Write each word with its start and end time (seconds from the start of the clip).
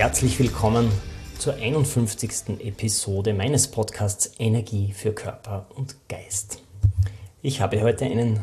Herzlich 0.00 0.38
willkommen 0.38 0.90
zur 1.38 1.56
51. 1.56 2.58
Episode 2.64 3.34
meines 3.34 3.68
Podcasts 3.68 4.32
Energie 4.38 4.94
für 4.94 5.12
Körper 5.12 5.66
und 5.76 5.94
Geist. 6.08 6.62
Ich 7.42 7.60
habe 7.60 7.82
heute 7.82 8.06
einen 8.06 8.40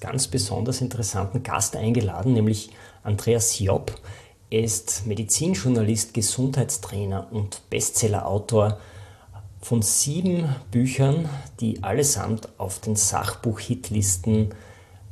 ganz 0.00 0.28
besonders 0.28 0.80
interessanten 0.80 1.42
Gast 1.42 1.76
eingeladen, 1.76 2.32
nämlich 2.32 2.70
Andreas 3.02 3.58
Job. 3.58 4.00
Er 4.48 4.62
ist 4.62 5.06
Medizinjournalist, 5.06 6.14
Gesundheitstrainer 6.14 7.30
und 7.32 7.68
Bestsellerautor 7.68 8.80
von 9.60 9.82
sieben 9.82 10.48
Büchern, 10.70 11.28
die 11.60 11.82
allesamt 11.82 12.48
auf 12.56 12.78
den 12.78 12.96
Sachbuch-Hitlisten 12.96 14.54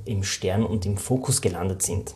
im 0.07 0.23
Stern 0.23 0.65
und 0.65 0.87
im 0.87 0.97
Fokus 0.97 1.43
gelandet 1.43 1.83
sind. 1.83 2.15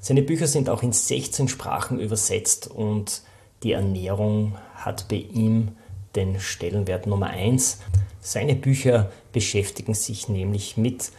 Seine 0.00 0.22
Bücher 0.22 0.46
sind 0.46 0.68
auch 0.68 0.82
in 0.82 0.92
16 0.92 1.48
Sprachen 1.48 2.00
übersetzt 2.00 2.68
und 2.68 3.22
die 3.62 3.72
Ernährung 3.72 4.56
hat 4.74 5.08
bei 5.08 5.24
ihm 5.32 5.68
den 6.14 6.40
Stellenwert 6.40 7.06
Nummer 7.06 7.28
1. 7.28 7.78
Seine 8.20 8.54
Bücher 8.54 9.10
beschäftigen 9.32 9.94
sich 9.94 10.28
nämlich 10.28 10.76
mit 10.76 11.10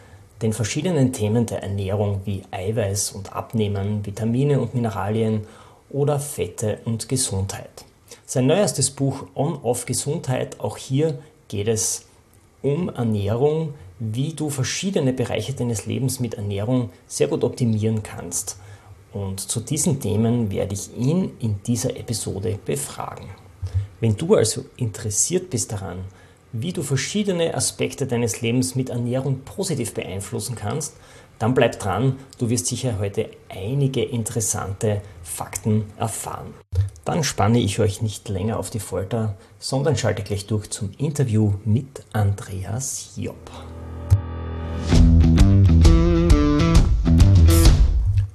den 0.42 0.54
verschiedenen 0.54 1.14
Themen 1.14 1.46
der 1.46 1.64
Ernährung 1.64 2.22
wie 2.26 2.44
Eiweiß 2.52 3.12
und 3.12 3.34
Abnehmen, 3.34 4.06
Vitamine 4.06 4.60
und 4.60 4.76
Mineralien 4.76 5.48
oder 5.90 6.20
Fette 6.20 6.80
und 6.86 7.10
Gesundheit. 7.10 7.86
Sein 8.26 8.48
neuestes 8.48 8.92
Buch 8.92 9.28
On-Off 9.36 9.86
Gesundheit, 9.86 10.60
auch 10.60 10.78
hier 10.78 11.18
geht 11.48 11.68
es 11.68 12.06
um 12.62 12.90
Ernährung, 12.90 13.74
wie 14.00 14.34
du 14.34 14.50
verschiedene 14.50 15.14
Bereiche 15.14 15.54
deines 15.54 15.86
Lebens 15.86 16.20
mit 16.20 16.36
Ernährung 16.36 16.92
sehr 17.08 17.28
gut 17.28 17.44
optimieren 17.44 18.04
kannst. 18.04 18.58
Und 19.14 19.40
zu 19.40 19.60
diesen 19.60 20.00
Themen 20.00 20.52
werde 20.52 20.76
ich 20.76 20.96
ihn 20.96 21.32
in 21.40 21.62
dieser 21.66 21.98
Episode 21.98 22.60
befragen. 22.64 23.30
Wenn 24.00 24.16
du 24.16 24.36
also 24.36 24.66
interessiert 24.76 25.50
bist 25.50 25.72
daran, 25.72 26.00
wie 26.52 26.72
du 26.74 26.84
verschiedene 26.84 27.54
Aspekte 27.54 28.06
deines 28.06 28.42
Lebens 28.42 28.76
mit 28.76 28.90
Ernährung 28.90 29.40
positiv 29.40 29.94
beeinflussen 29.94 30.56
kannst, 30.56 30.96
dann 31.40 31.54
bleib 31.54 31.80
dran, 31.80 32.18
du 32.40 32.50
wirst 32.50 32.68
sicher 32.68 32.98
heute 33.00 33.30
einige 33.50 34.04
interessante 34.04 35.02
Fakten 35.24 35.86
erfahren. 35.98 36.54
Dann 37.06 37.24
spanne 37.24 37.60
ich 37.60 37.80
euch 37.80 38.02
nicht 38.02 38.28
länger 38.30 38.58
auf 38.58 38.70
die 38.70 38.80
Folter, 38.80 39.36
sondern 39.60 39.98
schalte 39.98 40.24
gleich 40.24 40.48
durch 40.48 40.70
zum 40.70 40.92
Interview 40.98 41.54
mit 41.64 42.04
Andreas 42.12 43.14
Job. 43.16 43.38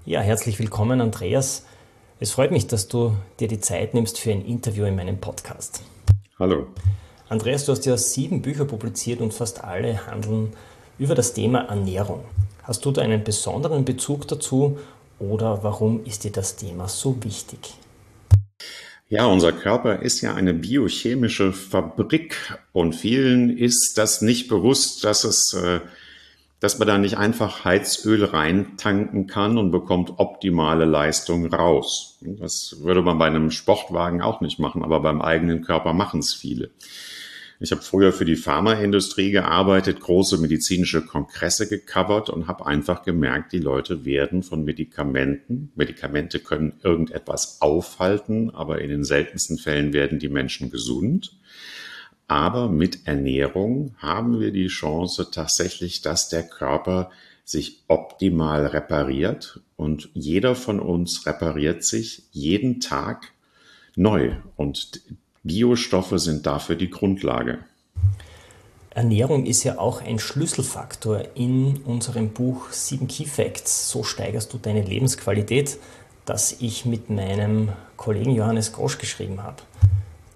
Ja, 0.05 0.21
herzlich 0.21 0.59
willkommen, 0.59 1.01
Andreas. 1.01 1.65
Es 2.21 2.33
freut 2.33 2.51
mich, 2.51 2.67
dass 2.67 2.87
du 2.87 3.17
dir 3.41 3.49
die 3.49 3.61
Zeit 3.61 3.95
nimmst 3.95 4.19
für 4.19 4.31
ein 4.31 4.45
Interview 4.45 4.85
in 4.85 4.95
meinem 4.95 5.19
Podcast. 5.19 5.83
Hallo. 6.39 6.67
Andreas, 7.29 7.65
du 7.65 7.73
hast 7.73 7.87
ja 7.87 7.97
sieben 7.97 8.43
Bücher 8.43 8.67
publiziert 8.67 9.21
und 9.21 9.33
fast 9.33 9.65
alle 9.65 10.07
handeln 10.07 10.53
über 10.99 11.15
das 11.15 11.33
Thema 11.33 11.61
Ernährung. 11.61 12.25
Hast 12.63 12.85
du 12.85 12.91
da 12.91 13.01
einen 13.01 13.25
besonderen 13.25 13.85
Bezug 13.87 14.29
dazu 14.29 14.79
oder 15.19 15.63
warum 15.63 16.05
ist 16.05 16.25
dir 16.25 16.31
das 16.31 16.57
Thema 16.57 16.89
so 16.89 17.17
wichtig? 17.25 17.75
Ja, 19.09 19.27
unser 19.27 19.53
Körper 19.53 20.01
ist 20.03 20.21
ja 20.21 20.35
eine 20.35 20.55
biochemische 20.55 21.53
Fabrik 21.53 22.37
und 22.73 22.95
vielen 22.95 23.57
ist 23.57 23.99
das 23.99 24.23
nicht 24.23 24.49
bewusst, 24.49 25.05
dass 25.05 25.25
es 25.25 25.55
äh, 25.55 25.81
dass 26.63 26.79
man 26.79 26.87
da 26.87 26.97
nicht 26.97 27.19
einfach 27.19 27.65
Heizöl 27.65 28.25
reintanken 28.25 29.27
kann 29.27 29.59
und 29.59 29.73
bekommt 29.73 30.13
optimale 30.19 30.85
Leistung 30.85 31.53
raus. 31.53 32.19
Das 32.21 32.77
würde 32.85 33.03
man 33.03 33.19
bei 33.19 33.27
einem 33.27 33.51
Sportwagen 33.51 34.23
auch 34.23 34.41
nicht 34.41 34.61
machen, 34.61 34.85
aber 34.85 35.01
beim 35.01 35.21
eigenen 35.21 35.63
Körper 35.63 35.93
machen 35.93 36.21
es 36.21 36.33
viele. 36.33 36.71
Ich 37.59 37.73
habe 37.73 37.83
früher 37.83 38.13
für 38.13 38.25
die 38.25 38.37
Pharmaindustrie 38.37 39.33
gearbeitet, 39.33 39.99
große 39.99 40.39
medizinische 40.39 41.05
Kongresse 41.05 41.69
gecovert 41.69 42.31
und 42.31 42.47
habe 42.47 42.65
einfach 42.65 43.03
gemerkt, 43.03 43.53
die 43.53 43.59
Leute 43.59 44.05
werden 44.05 44.45
von 44.45 44.65
Medikamenten, 44.65 45.73
Medikamente 45.75 46.39
können 46.39 46.75
irgendetwas 46.85 47.61
aufhalten, 47.61 48.51
aber 48.51 48.81
in 48.81 48.89
den 48.89 49.05
seltensten 49.05 49.59
Fällen 49.59 49.93
werden 49.93 50.21
die 50.21 50.29
Menschen 50.29 50.71
gesund. 50.71 51.37
Aber 52.29 52.69
mit 52.69 53.07
Ernährung 53.07 53.95
haben 53.99 54.41
wir 54.41 54.53
die 54.53 54.69
Chance 54.69 55.31
tatsächlich, 55.31 56.01
dass 56.01 56.29
der 56.29 56.45
Körper 56.45 57.11
sich 57.45 57.83
optimal 57.89 58.67
repariert 58.67 59.61
und 59.77 60.09
jeder 60.15 60.55
von 60.55 60.81
uns 60.81 61.27
repariert 61.27 61.85
sich 61.85 62.23
jeden 62.31 62.81
Tag 62.81 63.33
neu 63.97 64.37
und 64.57 65.03
Biostoffe 65.43 66.19
sind 66.19 66.47
dafür 66.47 66.77
die 66.77 66.91
Grundlage. 66.91 67.59
Ernährung 68.91 69.47
ist 69.47 69.65
ja 69.65 69.79
auch 69.79 70.03
ein 70.03 70.19
Schlüsselfaktor 70.19 71.23
in 71.35 71.79
unserem 71.85 72.29
Buch 72.31 72.71
7 72.71 73.09
Key 73.09 73.25
Facts. 73.25 73.91
So 73.91 74.03
steigerst 74.03 74.53
du 74.53 74.59
deine 74.59 74.83
Lebensqualität, 74.83 75.79
das 76.27 76.57
ich 76.61 76.85
mit 76.85 77.09
meinem 77.09 77.71
Kollegen 77.97 78.35
Johannes 78.35 78.73
Grosch 78.73 78.99
geschrieben 78.99 79.43
habe. 79.43 79.63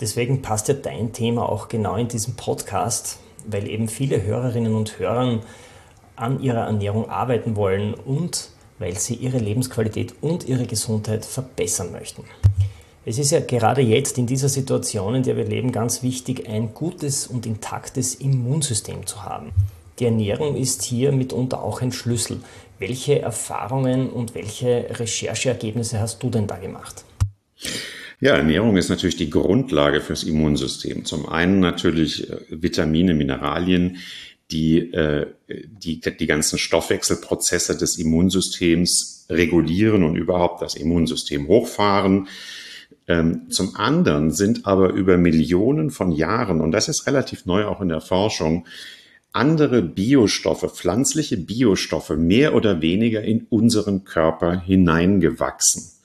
Deswegen 0.01 0.43
passt 0.43 0.69
ja 0.69 0.75
dein 0.75 1.13
Thema 1.13 1.49
auch 1.49 1.69
genau 1.69 1.97
in 1.97 2.09
diesem 2.09 2.35
Podcast, 2.35 3.19
weil 3.47 3.69
eben 3.69 3.89
viele 3.89 4.23
Hörerinnen 4.23 4.75
und 4.75 4.99
Hörer 4.99 5.41
an 6.17 6.41
ihrer 6.41 6.67
Ernährung 6.67 7.09
arbeiten 7.09 7.57
wollen 7.57 7.95
und 7.95 8.51
weil 8.79 8.99
sie 8.99 9.15
ihre 9.15 9.39
Lebensqualität 9.39 10.15
und 10.21 10.47
ihre 10.47 10.67
Gesundheit 10.67 11.25
verbessern 11.25 11.93
möchten. 11.93 12.25
Es 13.05 13.19
ist 13.19 13.31
ja 13.31 13.41
gerade 13.41 13.81
jetzt 13.81 14.19
in 14.19 14.27
dieser 14.27 14.49
Situation, 14.49 15.15
in 15.15 15.23
der 15.23 15.37
wir 15.37 15.45
leben, 15.45 15.71
ganz 15.73 16.03
wichtig, 16.03 16.49
ein 16.49 16.75
gutes 16.75 17.27
und 17.27 17.47
intaktes 17.47 18.17
Immunsystem 18.17 19.07
zu 19.07 19.23
haben. 19.23 19.53
Die 19.99 20.07
Ernährung 20.07 20.57
ist 20.57 20.83
hier 20.83 21.13
mitunter 21.13 21.63
auch 21.63 21.81
ein 21.81 21.93
Schlüssel. 21.93 22.41
Welche 22.79 23.23
Erfahrungen 23.23 24.11
und 24.11 24.35
welche 24.35 24.87
Rechercheergebnisse 24.91 26.01
hast 26.01 26.23
du 26.23 26.29
denn 26.29 26.47
da 26.47 26.57
gemacht? 26.57 27.05
Ja, 28.19 28.35
Ernährung 28.35 28.79
ist 28.79 28.89
natürlich 28.89 29.17
die 29.17 29.29
Grundlage 29.29 30.01
fürs 30.01 30.25
Immunsystem. 30.25 31.05
Zum 31.05 31.29
einen 31.29 31.61
natürlich 31.61 32.31
äh, 32.31 32.39
Vitamine, 32.49 33.13
Mineralien, 33.15 33.99
die, 34.51 34.79
äh, 34.95 35.27
die 35.49 36.01
die 36.01 36.27
ganzen 36.27 36.59
Stoffwechselprozesse 36.59 37.77
des 37.77 37.99
Immunsystems 37.99 39.27
regulieren 39.29 40.03
und 40.03 40.17
überhaupt 40.17 40.63
das 40.63 40.77
Immunsystem 40.77 41.47
hochfahren. 41.49 42.29
Ähm, 43.07 43.51
zum 43.51 43.77
anderen 43.77 44.31
sind 44.31 44.67
aber 44.67 44.93
über 44.93 45.19
Millionen 45.19 45.91
von 45.91 46.11
Jahren, 46.11 46.61
und 46.61 46.73
das 46.73 46.89
ist 46.89 47.07
relativ 47.07 47.45
neu 47.45 47.67
auch 47.67 47.81
in 47.81 47.89
der 47.89 48.01
Forschung, 48.01 48.67
andere 49.33 49.83
Biostoffe, 49.83 50.71
pflanzliche 50.71 51.37
Biostoffe 51.37 52.17
mehr 52.17 52.55
oder 52.55 52.81
weniger 52.81 53.23
in 53.23 53.47
unseren 53.51 54.05
Körper 54.05 54.59
hineingewachsen 54.59 55.96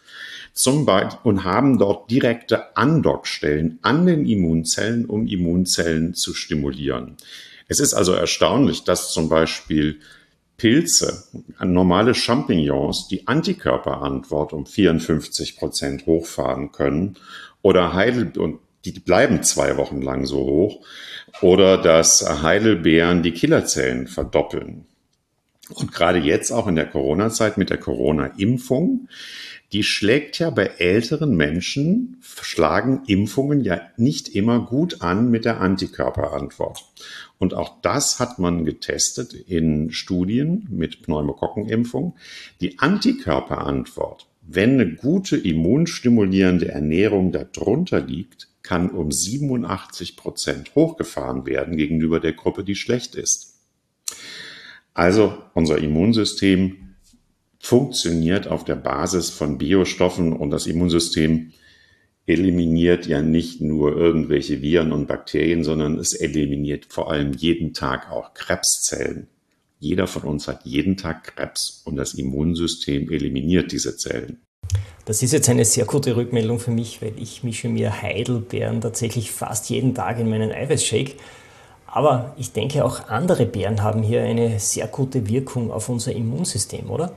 zum 0.53 0.86
Beispiel, 0.86 1.19
und 1.24 1.44
haben 1.44 1.77
dort 1.77 2.09
direkte 2.12 2.75
Andockstellen 2.75 3.80
an 3.81 4.06
den 4.06 4.25
Immunzellen, 4.25 5.06
um 5.06 5.27
Immunzellen 5.27 6.13
zu 6.13 6.33
stimulieren. 6.33 7.18
Es 7.68 7.80
ist 7.80 7.94
also 7.94 8.13
erstaunlich, 8.13 8.83
dass 8.83 9.12
zum 9.12 9.30
Beispiel 9.30 10.00
Pilze, 10.57 11.24
normale 11.59 12.13
Champignons, 12.13 13.07
die 13.07 13.27
Antikörperantwort 13.27 14.53
um 14.53 14.65
54 14.65 15.57
Prozent 15.57 16.06
hochfahren 16.06 16.71
können 16.71 17.15
oder 17.62 17.94
Heidel, 17.94 18.38
und 18.38 18.59
die 18.86 18.92
bleiben 18.92 19.42
zwei 19.44 19.77
Wochen 19.77 20.01
lang 20.01 20.25
so 20.25 20.39
hoch, 20.39 20.86
oder 21.42 21.77
dass 21.77 22.44
Heidelbeeren 22.44 23.24
die 23.24 23.31
Killerzellen 23.31 24.07
verdoppeln. 24.07 24.86
Und 25.69 25.94
gerade 25.94 26.19
jetzt 26.19 26.51
auch 26.51 26.68
in 26.68 26.75
der 26.75 26.88
Corona-Zeit 26.88 27.57
mit 27.57 27.69
der 27.69 27.77
Corona-Impfung 27.77 29.07
die 29.74 29.84
schlägt 29.84 30.40
ja 30.40 30.50
bei 30.50 30.66
älteren 30.78 31.36
Menschen, 31.36 32.18
schlagen 32.22 33.04
Impfungen 33.08 33.62
ja 33.62 33.82
nicht 33.98 34.30
immer 34.30 34.66
gut 34.66 35.02
an 35.02 35.32
mit 35.32 35.46
der 35.46 35.62
Antikörperantwort. 35.62 36.84
Und 37.38 37.54
auch 37.54 37.82
das 37.82 38.20
hat 38.20 38.38
man 38.40 38.66
getestet 38.66 39.34
in 39.34 39.92
Studien 39.92 40.68
mit 40.70 41.02
Pneumokokkenimpfung. 41.04 42.16
Die 42.60 42.80
Antikörperantwort 42.80 44.28
wenn 44.54 44.74
eine 44.74 44.96
gute 44.96 45.38
immunstimulierende 45.38 46.70
Ernährung 46.70 47.32
darunter 47.32 48.02
liegt, 48.02 48.50
kann 48.64 48.90
um 48.90 49.12
87 49.12 50.18
Prozent 50.18 50.76
hochgefahren 50.76 51.46
werden 51.46 51.78
gegenüber 51.78 52.20
der 52.20 52.34
Gruppe, 52.34 52.64
die 52.64 52.76
schlecht 52.76 53.16
ist. 53.16 53.56
Also 54.94 55.38
unser 55.54 55.78
Immunsystem 55.78 56.91
funktioniert 57.62 58.48
auf 58.48 58.66
der 58.66 58.75
Basis 58.75 59.30
von 59.30 59.58
Biostoffen 59.58 60.34
und 60.34 60.50
das 60.50 60.66
Immunsystem 60.66 61.52
eliminiert 62.25 63.08
ja 63.08 63.22
nicht 63.22 63.62
nur 63.62 63.96
irgendwelche 63.96 64.62
Viren 64.62 64.92
und 64.92 65.08
Bakterien, 65.08 65.63
sondern 65.63 65.98
es 65.98 66.13
eliminiert 66.13 66.86
vor 66.90 67.12
allem 67.12 67.34
jeden 67.34 67.74
Tag 67.74 68.12
auch 68.12 68.34
Krebszellen. 68.34 69.28
Jeder 69.80 70.08
von 70.08 70.24
uns 70.24 70.48
hat 70.48 70.66
jeden 70.66 70.98
Tag 70.98 71.36
Krebs 71.36 71.81
und 71.86 71.96
das 71.96 72.13
Immunsystem 72.13 73.10
eliminiert 73.12 73.72
diese 73.72 73.98
Zellen. 73.98 74.42
Das 75.06 75.24
ist 75.24 75.34
jetzt 75.34 75.50
eine 75.50 75.66
sehr 75.66 75.86
gute 75.86 76.16
Rückmeldung 76.16 76.60
für 76.60 76.72
mich, 76.72 77.02
weil 77.02 77.13
ich 77.18 77.44
mische 77.44 77.68
mir 77.68 78.02
Heidelbeeren 78.02 78.81
tatsächlich 78.81 79.31
fast 79.31 79.69
jeden 79.69 79.96
Tag 79.96 80.19
in 80.19 80.30
meinen 80.30 80.52
Eiweißshake. 80.52 81.13
Aber 81.88 82.36
ich 82.38 82.54
denke, 82.54 82.86
auch 82.86 83.10
andere 83.10 83.46
Beeren 83.46 83.81
haben 83.81 84.04
hier 84.04 84.22
eine 84.22 84.60
sehr 84.60 84.88
gute 84.88 85.28
Wirkung 85.28 85.72
auf 85.72 85.90
unser 85.90 86.13
Immunsystem, 86.13 86.90
oder? 86.90 87.13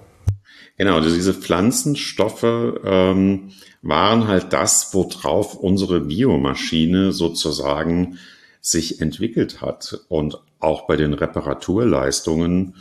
Genau, 0.76 0.96
also 0.96 1.14
diese 1.14 1.34
Pflanzenstoffe 1.34 2.42
ähm, 2.84 3.52
waren 3.82 4.26
halt 4.26 4.52
das, 4.52 4.92
worauf 4.92 5.54
unsere 5.54 6.00
Biomaschine 6.00 7.12
sozusagen 7.12 8.18
sich 8.60 9.00
entwickelt 9.00 9.60
hat. 9.60 10.00
Und 10.08 10.40
auch 10.58 10.86
bei 10.86 10.96
den 10.96 11.12
Reparaturleistungen, 11.12 12.76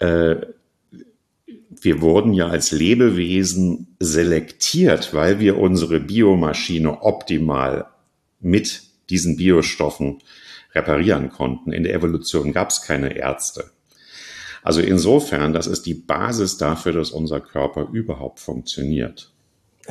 äh, 0.00 0.36
wir 1.82 2.00
wurden 2.00 2.32
ja 2.32 2.48
als 2.48 2.72
Lebewesen 2.72 3.96
selektiert, 4.00 5.14
weil 5.14 5.38
wir 5.38 5.58
unsere 5.58 6.00
Biomaschine 6.00 7.02
optimal 7.02 7.86
mit 8.40 8.82
diesen 9.08 9.36
Biostoffen 9.36 10.18
reparieren 10.74 11.30
konnten. 11.30 11.72
In 11.72 11.84
der 11.84 11.94
Evolution 11.94 12.52
gab 12.52 12.70
es 12.70 12.82
keine 12.82 13.16
Ärzte. 13.16 13.70
Also 14.62 14.80
insofern, 14.80 15.52
das 15.52 15.66
ist 15.66 15.86
die 15.86 15.94
Basis 15.94 16.58
dafür, 16.58 16.92
dass 16.92 17.10
unser 17.10 17.40
Körper 17.40 17.88
überhaupt 17.92 18.40
funktioniert. 18.40 19.32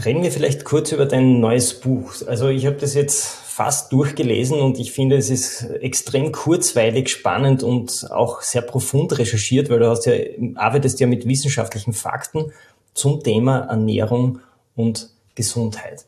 Reden 0.03 0.23
wir 0.23 0.31
vielleicht 0.31 0.63
kurz 0.63 0.91
über 0.91 1.05
dein 1.05 1.39
neues 1.39 1.79
Buch. 1.79 2.13
Also 2.27 2.47
ich 2.47 2.65
habe 2.65 2.77
das 2.77 2.93
jetzt 2.93 3.25
fast 3.25 3.91
durchgelesen 3.91 4.61
und 4.61 4.79
ich 4.79 4.93
finde, 4.93 5.17
es 5.17 5.29
ist 5.29 5.63
extrem 5.81 6.31
kurzweilig, 6.31 7.09
spannend 7.09 7.63
und 7.63 8.09
auch 8.11 8.41
sehr 8.41 8.61
profund 8.61 9.17
recherchiert, 9.17 9.69
weil 9.69 9.79
du 9.79 9.89
hast 9.89 10.05
ja, 10.05 10.13
arbeitest 10.55 10.99
ja 11.01 11.07
mit 11.07 11.27
wissenschaftlichen 11.27 11.91
Fakten 11.91 12.53
zum 12.93 13.21
Thema 13.21 13.59
Ernährung 13.59 14.39
und 14.75 15.09
Gesundheit. 15.35 16.05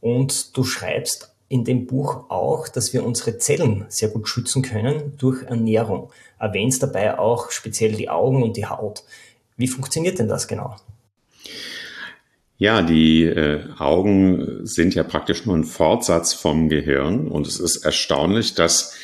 Und 0.00 0.56
du 0.56 0.62
schreibst 0.62 1.33
in 1.54 1.64
dem 1.64 1.86
Buch 1.86 2.28
auch, 2.30 2.66
dass 2.66 2.92
wir 2.92 3.06
unsere 3.06 3.38
Zellen 3.38 3.84
sehr 3.88 4.08
gut 4.08 4.28
schützen 4.28 4.62
können 4.62 5.12
durch 5.18 5.44
Ernährung. 5.44 6.10
Erwähnst 6.36 6.82
dabei 6.82 7.16
auch 7.16 7.52
speziell 7.52 7.92
die 7.92 8.08
Augen 8.08 8.42
und 8.42 8.56
die 8.56 8.66
Haut. 8.66 9.04
Wie 9.56 9.68
funktioniert 9.68 10.18
denn 10.18 10.26
das 10.26 10.48
genau? 10.48 10.74
Ja, 12.58 12.82
die 12.82 13.22
äh, 13.22 13.62
Augen 13.78 14.66
sind 14.66 14.96
ja 14.96 15.04
praktisch 15.04 15.46
nur 15.46 15.54
ein 15.56 15.62
Fortsatz 15.62 16.34
vom 16.34 16.68
Gehirn 16.68 17.28
und 17.28 17.46
es 17.46 17.60
ist 17.60 17.84
erstaunlich, 17.84 18.56
dass, 18.56 18.96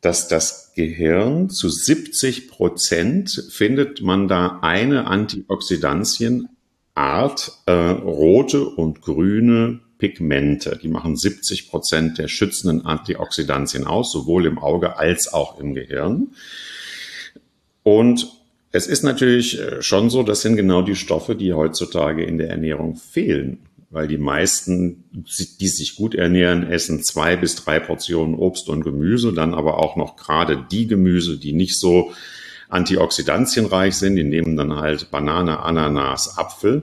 dass 0.00 0.28
das 0.28 0.72
Gehirn 0.74 1.50
zu 1.50 1.68
70 1.68 2.48
Prozent 2.48 3.48
findet 3.50 4.00
man 4.00 4.28
da 4.28 4.60
eine 4.62 5.08
Antioxidantienart, 5.08 6.48
äh, 7.66 7.72
rote 7.72 8.64
und 8.64 9.02
grüne 9.02 9.80
Pigmente. 10.02 10.80
Die 10.82 10.88
machen 10.88 11.16
70 11.16 11.70
Prozent 11.70 12.18
der 12.18 12.26
schützenden 12.26 12.84
Antioxidantien 12.84 13.86
aus, 13.86 14.10
sowohl 14.10 14.46
im 14.46 14.58
Auge 14.58 14.98
als 14.98 15.32
auch 15.32 15.60
im 15.60 15.74
Gehirn. 15.74 16.32
Und 17.84 18.26
es 18.72 18.88
ist 18.88 19.04
natürlich 19.04 19.60
äh, 19.60 19.80
schon 19.80 20.10
so, 20.10 20.24
das 20.24 20.42
sind 20.42 20.56
genau 20.56 20.82
die 20.82 20.96
Stoffe, 20.96 21.36
die 21.36 21.52
heutzutage 21.52 22.24
in 22.24 22.36
der 22.36 22.50
Ernährung 22.50 22.96
fehlen. 22.96 23.60
Weil 23.90 24.08
die 24.08 24.18
meisten, 24.18 25.04
die 25.12 25.68
sich 25.68 25.94
gut 25.94 26.16
ernähren, 26.16 26.68
essen 26.68 27.04
zwei 27.04 27.36
bis 27.36 27.54
drei 27.54 27.78
Portionen 27.78 28.34
Obst 28.34 28.68
und 28.68 28.82
Gemüse, 28.82 29.32
dann 29.32 29.54
aber 29.54 29.78
auch 29.78 29.94
noch 29.94 30.16
gerade 30.16 30.66
die 30.68 30.88
Gemüse, 30.88 31.38
die 31.38 31.52
nicht 31.52 31.78
so 31.78 32.12
antioxidantienreich 32.70 33.94
sind, 33.94 34.16
die 34.16 34.24
nehmen 34.24 34.56
dann 34.56 34.74
halt 34.74 35.12
Banane, 35.12 35.60
Ananas, 35.60 36.38
Apfel. 36.38 36.82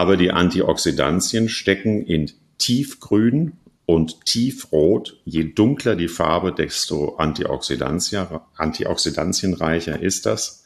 Aber 0.00 0.16
die 0.16 0.30
Antioxidantien 0.30 1.50
stecken 1.50 2.06
in 2.06 2.30
tiefgrün 2.56 3.58
und 3.84 4.24
tiefrot. 4.24 5.20
Je 5.26 5.52
dunkler 5.52 5.94
die 5.94 6.08
Farbe, 6.08 6.54
desto 6.54 7.16
antioxidantienreicher 7.16 10.00
ist 10.00 10.24
das. 10.24 10.64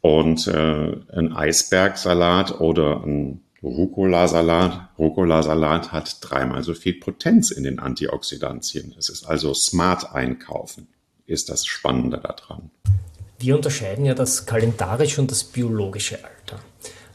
Und 0.00 0.46
äh, 0.46 0.92
ein 1.12 1.32
Eisbergsalat 1.32 2.60
oder 2.60 3.02
ein 3.04 3.40
Rucola-Salat. 3.64 4.90
Rucola-Salat 4.96 5.90
hat 5.90 6.18
dreimal 6.20 6.62
so 6.62 6.74
viel 6.74 7.00
Potenz 7.00 7.50
in 7.50 7.64
den 7.64 7.80
Antioxidantien. 7.80 8.94
Es 8.96 9.08
ist 9.08 9.24
also 9.24 9.54
smart 9.54 10.14
einkaufen, 10.14 10.86
ist 11.26 11.48
das 11.48 11.66
Spannende 11.66 12.18
daran. 12.18 12.70
Wir 13.40 13.56
unterscheiden 13.56 14.04
ja 14.04 14.14
das 14.14 14.46
kalendarische 14.46 15.20
und 15.20 15.32
das 15.32 15.42
biologische 15.42 16.24
Alter. 16.24 16.60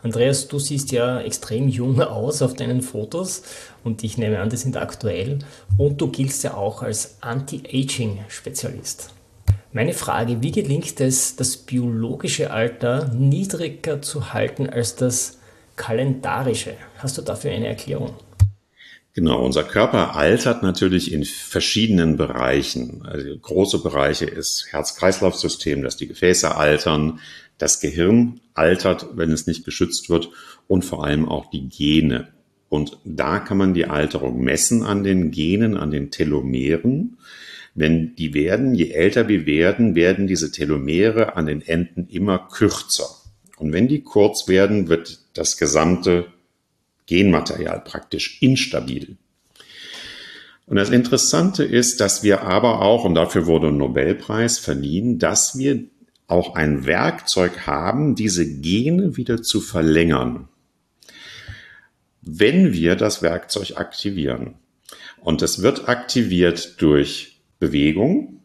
Andreas, 0.05 0.47
du 0.47 0.59
siehst 0.59 0.91
ja 0.91 1.19
extrem 1.19 1.67
jung 1.67 1.99
aus 1.99 2.43
auf 2.43 2.53
deinen 2.53 2.83
Fotos 2.83 3.41
und 3.83 4.03
ich 4.03 4.19
nehme 4.19 4.39
an, 4.39 4.51
die 4.51 4.55
sind 4.55 4.77
aktuell. 4.77 5.39
Und 5.79 5.99
du 5.99 6.11
giltst 6.11 6.43
ja 6.43 6.53
auch 6.53 6.83
als 6.83 7.17
Anti-Aging-Spezialist. 7.21 9.09
Meine 9.73 9.93
Frage, 9.93 10.43
wie 10.43 10.51
gelingt 10.51 11.01
es, 11.01 11.37
das 11.37 11.57
biologische 11.57 12.51
Alter 12.51 13.11
niedriger 13.15 13.99
zu 14.03 14.31
halten 14.31 14.69
als 14.69 14.95
das 14.95 15.39
kalendarische? 15.75 16.75
Hast 16.99 17.17
du 17.17 17.23
dafür 17.23 17.49
eine 17.49 17.65
Erklärung? 17.65 18.13
Genau, 19.15 19.41
unser 19.41 19.63
Körper 19.63 20.15
altert 20.17 20.61
natürlich 20.61 21.13
in 21.13 21.23
verschiedenen 21.23 22.17
Bereichen. 22.17 23.01
Also 23.07 23.29
große 23.35 23.81
Bereiche 23.81 24.25
ist 24.25 24.67
Herz-Kreislauf-System, 24.71 25.81
dass 25.81 25.95
die 25.95 26.07
Gefäße 26.07 26.53
altern, 26.53 27.19
das 27.57 27.79
Gehirn 27.79 28.41
altert, 28.53 29.07
wenn 29.15 29.31
es 29.31 29.47
nicht 29.47 29.65
geschützt 29.65 30.09
wird 30.09 30.29
und 30.67 30.83
vor 30.83 31.05
allem 31.05 31.27
auch 31.27 31.49
die 31.49 31.67
Gene. 31.69 32.29
Und 32.69 32.97
da 33.05 33.39
kann 33.39 33.57
man 33.57 33.73
die 33.73 33.85
Alterung 33.85 34.43
messen 34.43 34.83
an 34.83 35.03
den 35.03 35.31
Genen, 35.31 35.77
an 35.77 35.91
den 35.91 36.11
Telomeren. 36.11 37.17
Wenn 37.73 38.15
die 38.15 38.33
werden, 38.33 38.73
je 38.73 38.91
älter 38.91 39.27
wir 39.27 39.45
werden, 39.45 39.95
werden 39.95 40.27
diese 40.27 40.51
Telomere 40.51 41.35
an 41.35 41.45
den 41.45 41.61
Enden 41.61 42.07
immer 42.09 42.39
kürzer. 42.39 43.09
Und 43.57 43.71
wenn 43.71 43.87
die 43.87 44.01
kurz 44.01 44.47
werden, 44.47 44.89
wird 44.89 45.19
das 45.33 45.57
gesamte 45.57 46.27
Genmaterial 47.05 47.81
praktisch 47.81 48.41
instabil. 48.41 49.17
Und 50.67 50.77
das 50.77 50.89
Interessante 50.89 51.63
ist, 51.63 52.01
dass 52.01 52.23
wir 52.23 52.41
aber 52.41 52.81
auch, 52.81 53.05
und 53.05 53.13
dafür 53.13 53.45
wurde 53.45 53.67
ein 53.67 53.77
Nobelpreis 53.77 54.57
verliehen, 54.57 55.19
dass 55.19 55.57
wir 55.57 55.83
auch 56.27 56.55
ein 56.55 56.85
Werkzeug 56.85 57.67
haben, 57.67 58.15
diese 58.15 58.45
Gene 58.45 59.17
wieder 59.17 59.41
zu 59.41 59.61
verlängern, 59.61 60.47
wenn 62.21 62.73
wir 62.73 62.95
das 62.95 63.21
Werkzeug 63.21 63.77
aktivieren. 63.77 64.55
Und 65.21 65.41
es 65.41 65.61
wird 65.61 65.87
aktiviert 65.89 66.81
durch 66.81 67.39
Bewegung, 67.59 68.41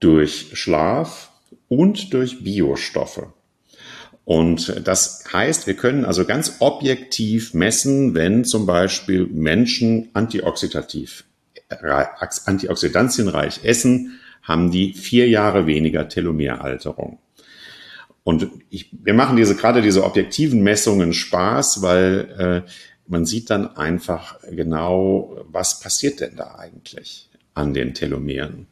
durch 0.00 0.50
Schlaf 0.54 1.30
und 1.68 2.12
durch 2.12 2.44
Biostoffe. 2.44 3.32
Und 4.24 4.82
das 4.84 5.24
heißt, 5.32 5.68
wir 5.68 5.74
können 5.74 6.04
also 6.04 6.24
ganz 6.24 6.56
objektiv 6.58 7.54
messen, 7.54 8.14
wenn 8.14 8.44
zum 8.44 8.66
Beispiel 8.66 9.26
Menschen 9.26 10.08
antioxidativ, 10.14 11.24
antioxidantienreich 12.44 13.64
essen, 13.64 14.18
haben 14.46 14.70
die 14.70 14.92
vier 14.92 15.28
Jahre 15.28 15.66
weniger 15.66 16.08
Telomeralterung. 16.08 17.18
Und 18.22 18.48
ich, 18.70 18.90
wir 18.92 19.14
machen 19.14 19.36
diese 19.36 19.56
gerade 19.56 19.82
diese 19.82 20.04
objektiven 20.04 20.62
Messungen 20.62 21.12
Spaß, 21.12 21.82
weil 21.82 22.64
äh, 22.66 22.70
man 23.08 23.26
sieht 23.26 23.50
dann 23.50 23.76
einfach 23.76 24.38
genau, 24.50 25.44
was 25.48 25.80
passiert 25.80 26.20
denn 26.20 26.36
da 26.36 26.56
eigentlich 26.56 27.28
an 27.54 27.74
den 27.74 27.94
Telomeren. 27.94 28.66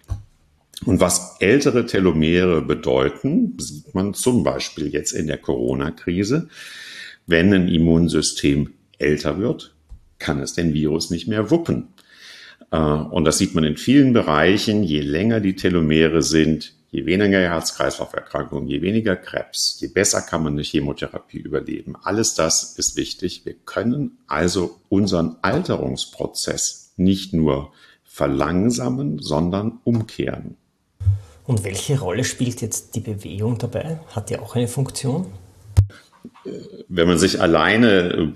Und 0.85 1.00
was 1.00 1.37
ältere 1.40 1.87
Telomere 1.87 2.62
bedeuten, 2.62 3.57
sieht 3.59 3.95
man 3.95 4.14
zum 4.14 4.45
Beispiel 4.45 4.88
jetzt 4.88 5.12
in 5.12 5.26
der 5.26 5.38
Corona-Krise. 5.38 6.49
Wenn 7.26 7.52
ein 7.54 7.69
Immunsystem 7.69 8.75
älter 8.99 9.38
wird, 9.38 9.75
kann 10.19 10.40
es 10.40 10.52
den 10.52 10.75
Virus 10.75 11.11
nicht 11.11 11.26
mehr 11.26 11.50
wuppen. 11.50 11.88
Äh, 12.71 12.76
und 12.76 13.25
das 13.25 13.38
sieht 13.38 13.54
man 13.54 13.64
in 13.64 13.76
vielen 13.76 14.12
Bereichen. 14.12 14.83
Je 14.83 15.00
länger 15.00 15.40
die 15.40 15.56
Telomere 15.56 16.23
sind, 16.23 16.75
je 16.90 17.06
weniger 17.06 17.40
Herz-Kreislauf-Erkrankungen, 17.40 18.68
je 18.68 18.80
weniger 18.80 19.16
Krebs, 19.16 19.78
je 19.80 19.88
besser 19.88 20.23
kann 20.23 20.42
man 20.42 20.52
eine 20.52 20.62
Chemotherapie 20.62 21.38
überleben. 21.38 21.97
Alles 22.02 22.35
das 22.35 22.78
ist 22.78 22.97
wichtig. 22.97 23.42
Wir 23.44 23.54
können 23.54 24.18
also 24.26 24.78
unseren 24.88 25.37
Alterungsprozess 25.42 26.92
nicht 26.97 27.33
nur 27.33 27.73
verlangsamen, 28.04 29.18
sondern 29.18 29.80
umkehren. 29.83 30.56
Und 31.47 31.64
welche 31.64 31.99
Rolle 31.99 32.25
spielt 32.25 32.62
jetzt 32.62 32.94
die 32.94 33.00
Bewegung 33.00 33.59
dabei? 33.59 33.99
Hat 34.14 34.30
die 34.30 34.38
auch 34.38 34.54
eine 34.54 34.68
Funktion? 34.68 35.26
Wenn 36.88 37.09
man 37.09 37.18
sich 37.18 37.40
alleine 37.40 38.35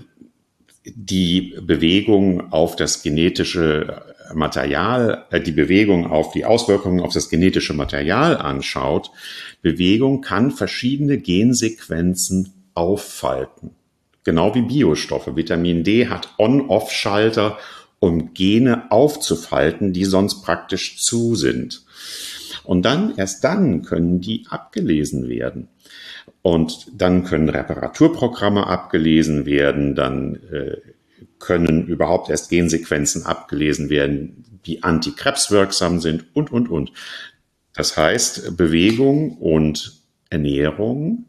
die 0.85 1.55
Bewegung 1.61 2.51
auf 2.51 2.75
das 2.75 3.03
genetische 3.03 4.08
Material, 4.33 5.25
äh, 5.31 5.41
die 5.41 5.51
Bewegung 5.51 6.07
auf 6.07 6.31
die 6.31 6.45
Auswirkungen 6.45 6.99
auf 6.99 7.13
das 7.13 7.29
genetische 7.29 7.73
Material 7.73 8.37
anschaut, 8.37 9.11
Bewegung 9.61 10.21
kann 10.21 10.51
verschiedene 10.51 11.17
Gensequenzen 11.17 12.53
auffalten. 12.73 13.71
Genau 14.23 14.53
wie 14.55 14.61
Biostoffe. 14.61 15.35
Vitamin 15.35 15.83
D 15.83 16.07
hat 16.07 16.33
On-Off-Schalter, 16.37 17.57
um 17.99 18.33
Gene 18.33 18.91
aufzufalten, 18.91 19.93
die 19.93 20.05
sonst 20.05 20.43
praktisch 20.43 21.01
zu 21.01 21.35
sind. 21.35 21.83
Und 22.63 22.83
dann, 22.83 23.15
erst 23.17 23.43
dann 23.43 23.81
können 23.83 24.21
die 24.21 24.45
abgelesen 24.49 25.27
werden. 25.27 25.67
Und 26.41 26.87
dann 26.95 27.23
können 27.23 27.49
Reparaturprogramme 27.49 28.67
abgelesen 28.67 29.45
werden, 29.45 29.95
dann 29.95 30.35
äh, 30.51 30.77
können 31.39 31.87
überhaupt 31.87 32.29
erst 32.29 32.49
Gensequenzen 32.49 33.25
abgelesen 33.25 33.89
werden, 33.89 34.59
die 34.65 34.83
antikrebswirksam 34.83 35.99
sind 35.99 36.25
und, 36.33 36.51
und, 36.51 36.69
und. 36.69 36.91
Das 37.73 37.95
heißt, 37.97 38.57
Bewegung 38.57 39.37
und 39.37 40.01
Ernährung 40.29 41.25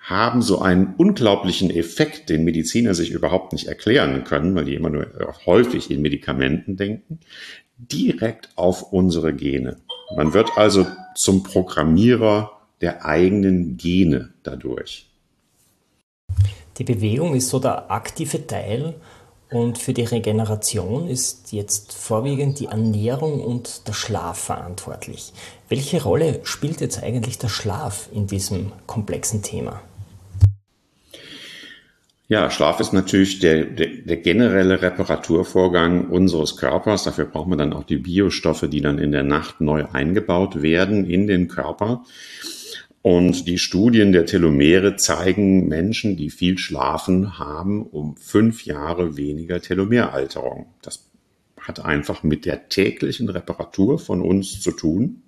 haben 0.00 0.40
so 0.40 0.60
einen 0.60 0.94
unglaublichen 0.96 1.70
Effekt, 1.70 2.28
den 2.28 2.44
Mediziner 2.44 2.94
sich 2.94 3.10
überhaupt 3.10 3.52
nicht 3.52 3.66
erklären 3.66 4.22
können, 4.24 4.54
weil 4.54 4.64
die 4.64 4.74
immer 4.74 4.90
nur 4.90 5.06
häufig 5.46 5.90
in 5.90 6.00
Medikamenten 6.00 6.76
denken, 6.76 7.18
direkt 7.76 8.50
auf 8.54 8.92
unsere 8.92 9.34
Gene. 9.34 9.78
Man 10.16 10.32
wird 10.32 10.56
also 10.56 10.86
zum 11.16 11.42
Programmierer 11.42 12.52
der 12.80 13.04
eigenen 13.04 13.76
Gene 13.76 14.32
dadurch. 14.42 15.10
Die 16.78 16.84
Bewegung 16.84 17.34
ist 17.34 17.48
so 17.48 17.58
der 17.58 17.90
aktive 17.90 18.46
Teil 18.46 18.94
und 19.56 19.78
für 19.78 19.92
die 19.92 20.04
Regeneration 20.04 21.08
ist 21.08 21.52
jetzt 21.52 21.94
vorwiegend 21.94 22.60
die 22.60 22.66
Ernährung 22.66 23.40
und 23.40 23.88
der 23.88 23.94
Schlaf 23.94 24.38
verantwortlich. 24.38 25.32
Welche 25.68 26.02
Rolle 26.02 26.40
spielt 26.44 26.80
jetzt 26.80 27.02
eigentlich 27.02 27.38
der 27.38 27.48
Schlaf 27.48 28.08
in 28.12 28.26
diesem 28.26 28.72
komplexen 28.86 29.42
Thema? 29.42 29.80
Ja, 32.28 32.50
Schlaf 32.50 32.80
ist 32.80 32.92
natürlich 32.92 33.38
der, 33.38 33.64
der, 33.64 33.86
der, 34.04 34.16
generelle 34.16 34.82
Reparaturvorgang 34.82 36.08
unseres 36.08 36.56
Körpers. 36.56 37.04
Dafür 37.04 37.26
braucht 37.26 37.46
man 37.46 37.58
dann 37.58 37.72
auch 37.72 37.84
die 37.84 37.98
Biostoffe, 37.98 38.68
die 38.68 38.80
dann 38.80 38.98
in 38.98 39.12
der 39.12 39.22
Nacht 39.22 39.60
neu 39.60 39.84
eingebaut 39.92 40.60
werden 40.60 41.08
in 41.08 41.28
den 41.28 41.46
Körper. 41.46 42.04
Und 43.06 43.46
die 43.46 43.58
Studien 43.58 44.10
der 44.10 44.26
Telomere 44.26 44.96
zeigen, 44.96 45.68
Menschen, 45.68 46.16
die 46.16 46.28
viel 46.28 46.58
schlafen, 46.58 47.38
haben 47.38 47.86
um 47.86 48.16
fünf 48.16 48.64
Jahre 48.64 49.16
weniger 49.16 49.62
Telomeralterung. 49.62 50.66
Das 50.82 51.08
hat 51.60 51.78
einfach 51.78 52.24
mit 52.24 52.44
der 52.44 52.68
täglichen 52.68 53.28
Reparatur 53.28 54.00
von 54.00 54.20
uns 54.20 54.60
zu 54.60 54.72
tun. 54.72 55.22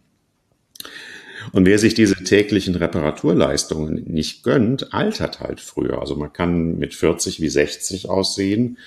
Und 1.53 1.67
wer 1.67 1.79
sich 1.79 1.95
diese 1.95 2.17
täglichen 2.17 2.75
Reparaturleistungen 2.75 4.03
nicht 4.09 4.43
gönnt, 4.43 4.93
altert 4.93 5.39
halt 5.39 5.61
früher. 5.61 6.01
Also 6.01 6.17
man 6.17 6.33
kann 6.33 6.79
mit 6.79 6.95
40 6.95 7.41
wie 7.41 7.49
60 7.49 8.09
aussehen 8.09 8.79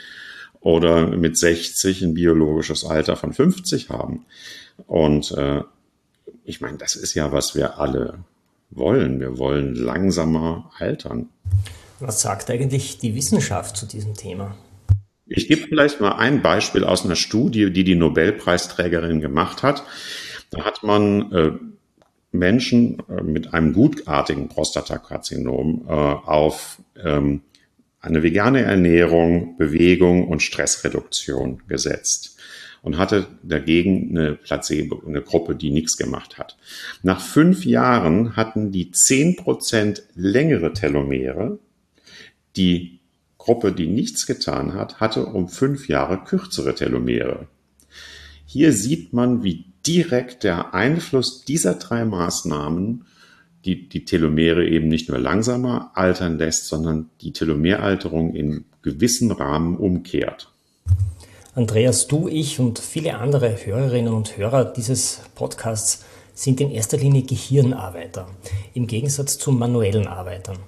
oder 0.59 1.07
mit 1.07 1.37
60 1.37 2.01
ein 2.01 2.13
biologisches 2.13 2.83
Alter 2.83 3.15
von 3.15 3.31
50 3.31 3.89
haben. 3.89 4.25
Und 4.85 5.31
äh, 5.31 5.61
ich 6.43 6.59
meine, 6.59 6.77
das 6.77 6.97
ist 6.97 7.13
ja, 7.13 7.31
was 7.31 7.55
wir 7.55 7.79
alle 7.79 8.25
wollen. 8.71 9.19
Wir 9.19 9.37
wollen 9.37 9.75
langsamer 9.75 10.71
altern. 10.77 11.29
Was 11.99 12.21
sagt 12.21 12.49
eigentlich 12.49 12.97
die 12.97 13.15
Wissenschaft 13.15 13.77
zu 13.77 13.85
diesem 13.85 14.15
Thema? 14.15 14.57
Ich 15.27 15.47
gebe 15.47 15.61
vielleicht 15.67 16.01
mal 16.01 16.13
ein 16.13 16.41
Beispiel 16.41 16.83
aus 16.83 17.05
einer 17.05 17.15
Studie, 17.15 17.71
die 17.71 17.83
die 17.83 17.95
Nobelpreisträgerin 17.95 19.21
gemacht 19.21 19.63
hat. 19.63 19.83
Da 20.49 20.65
hat 20.65 20.83
man 20.83 21.31
äh, 21.31 21.51
Menschen 22.31 23.01
äh, 23.07 23.21
mit 23.21 23.53
einem 23.53 23.73
gutartigen 23.73 24.49
Prostatakarzinom 24.49 25.85
äh, 25.87 25.91
auf 25.91 26.81
ähm, 27.01 27.43
eine 28.01 28.23
vegane 28.23 28.63
Ernährung, 28.63 29.57
Bewegung 29.57 30.27
und 30.27 30.41
Stressreduktion 30.41 31.61
gesetzt 31.67 32.40
und 32.81 32.97
hatte 32.97 33.27
dagegen 33.43 34.09
eine 34.17 34.33
Placebo, 34.33 35.01
eine 35.05 35.21
Gruppe, 35.21 35.55
die 35.55 35.71
nichts 35.71 35.97
gemacht 35.97 36.37
hat. 36.37 36.57
Nach 37.03 37.21
fünf 37.21 37.65
Jahren 37.65 38.35
hatten 38.35 38.71
die 38.71 38.91
zehn 38.91 39.35
Prozent 39.35 40.03
längere 40.15 40.73
Telomere. 40.73 41.59
Die 42.55 42.99
Gruppe, 43.37 43.71
die 43.71 43.87
nichts 43.87 44.25
getan 44.25 44.73
hat, 44.73 44.99
hatte 44.99 45.25
um 45.25 45.47
fünf 45.47 45.87
Jahre 45.87 46.23
kürzere 46.23 46.75
Telomere. 46.75 47.47
Hier 48.45 48.73
sieht 48.73 49.13
man, 49.13 49.43
wie 49.43 49.65
direkt 49.85 50.43
der 50.43 50.73
Einfluss 50.73 51.45
dieser 51.45 51.75
drei 51.75 52.05
Maßnahmen 52.05 53.05
die, 53.65 53.87
die 53.87 54.05
Telomere 54.05 54.67
eben 54.67 54.87
nicht 54.87 55.09
nur 55.09 55.19
langsamer 55.19 55.91
altern 55.93 56.37
lässt, 56.37 56.67
sondern 56.67 57.09
die 57.21 57.31
Telomeralterung 57.31 58.35
in 58.35 58.65
gewissem 58.81 59.31
Rahmen 59.31 59.77
umkehrt. 59.77 60.51
Andreas, 61.53 62.07
du, 62.07 62.29
ich 62.29 62.61
und 62.61 62.79
viele 62.79 63.17
andere 63.17 63.65
Hörerinnen 63.65 64.13
und 64.13 64.37
Hörer 64.37 64.63
dieses 64.63 65.19
Podcasts 65.35 66.05
sind 66.33 66.61
in 66.61 66.71
erster 66.71 66.95
Linie 66.95 67.23
Gehirnarbeiter, 67.23 68.25
im 68.73 68.87
Gegensatz 68.87 69.37
zu 69.37 69.51
manuellen 69.51 70.07
Arbeitern. 70.07 70.59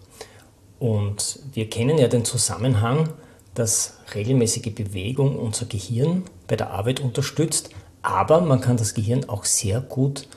Und 0.80 1.40
wir 1.54 1.70
kennen 1.70 1.98
ja 1.98 2.10
den 2.10 2.26
Zusammenhang, 2.26 3.08
dass 3.56 3.94
regelmäßige 4.14 4.76
Bewegung 4.76 5.40
unser 5.40 5.68
Gehirn 5.68 6.24
bei 6.48 6.58
der 6.58 6.72
Arbeit 6.72 7.00
unterstützt, 7.00 7.70
aber 8.02 8.42
man 8.42 8.60
kann 8.60 8.76
das 8.76 8.94
Gehirn 8.94 9.30
auch 9.30 9.46
sehr 9.46 9.80
gut 9.80 10.28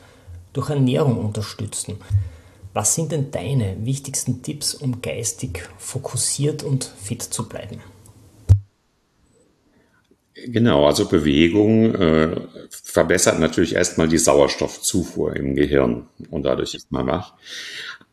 durch 0.52 0.70
Ernährung 0.70 1.18
unterstützen. 1.18 1.96
Was 2.72 2.94
sind 2.94 3.10
denn 3.10 3.32
deine 3.32 3.84
wichtigsten 3.84 4.44
Tipps, 4.44 4.74
um 4.74 5.02
geistig 5.02 5.68
fokussiert 5.76 6.62
und 6.62 6.84
fit 6.84 7.22
zu 7.24 7.48
bleiben? 7.48 7.80
Genau, 10.44 10.86
also 10.86 11.08
Bewegung 11.08 11.94
äh, 11.94 12.36
verbessert 12.68 13.40
natürlich 13.40 13.74
erstmal 13.74 14.08
die 14.08 14.18
Sauerstoffzufuhr 14.18 15.34
im 15.34 15.54
Gehirn 15.54 16.08
und 16.30 16.42
dadurch 16.42 16.74
ist 16.74 16.92
man 16.92 17.06
wach. 17.06 17.34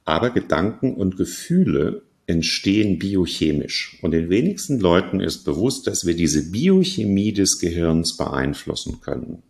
Aber 0.06 0.30
Gedanken 0.30 0.94
und 0.96 1.18
Gefühle 1.18 2.04
entstehen 2.26 2.98
biochemisch. 2.98 3.98
Und 4.02 4.12
den 4.12 4.30
wenigsten 4.30 4.80
Leuten 4.80 5.20
ist 5.20 5.44
bewusst, 5.44 5.88
dass 5.88 6.06
wir 6.06 6.16
diese 6.16 6.50
Biochemie 6.50 7.34
des 7.34 7.60
Gehirns 7.60 8.16
beeinflussen 8.16 9.02
können. 9.02 9.44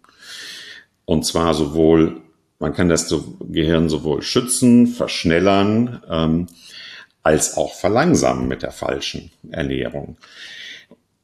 Und 1.05 1.25
zwar 1.25 1.53
sowohl, 1.53 2.21
man 2.57 2.73
kann 2.73 2.89
das 2.89 3.13
Gehirn 3.51 3.89
sowohl 3.89 4.23
schützen, 4.23 4.87
verschnellern, 4.87 6.01
ähm, 6.09 6.47
als 7.21 7.55
auch 7.55 7.75
verlangsamen 7.75 8.47
mit 8.47 8.63
der 8.63 8.71
falschen 8.71 9.31
Ernährung. 9.51 10.17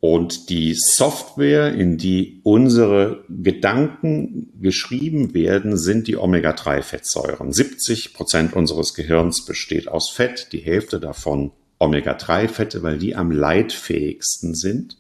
Und 0.02 0.50
die 0.50 0.76
Software, 0.76 1.74
in 1.74 1.98
die 1.98 2.40
unsere 2.44 3.26
Gedanken 3.28 4.50
geschrieben 4.62 5.34
werden, 5.34 5.78
sind 5.78 6.08
die 6.08 6.16
Omega-3-Fettsäuren. 6.16 7.52
70 7.52 8.14
Prozent 8.14 8.54
unseres 8.54 8.94
Gehirns 8.94 9.44
besteht 9.44 9.90
aus 9.90 10.10
Fett, 10.10 10.50
die 10.54 10.60
Hälfte 10.60 11.02
davon 11.02 11.52
Omega-3-Fette, 11.80 12.82
weil 12.82 12.98
die 12.98 13.16
am 13.16 13.32
leitfähigsten 13.32 14.56
sind. 14.56 14.98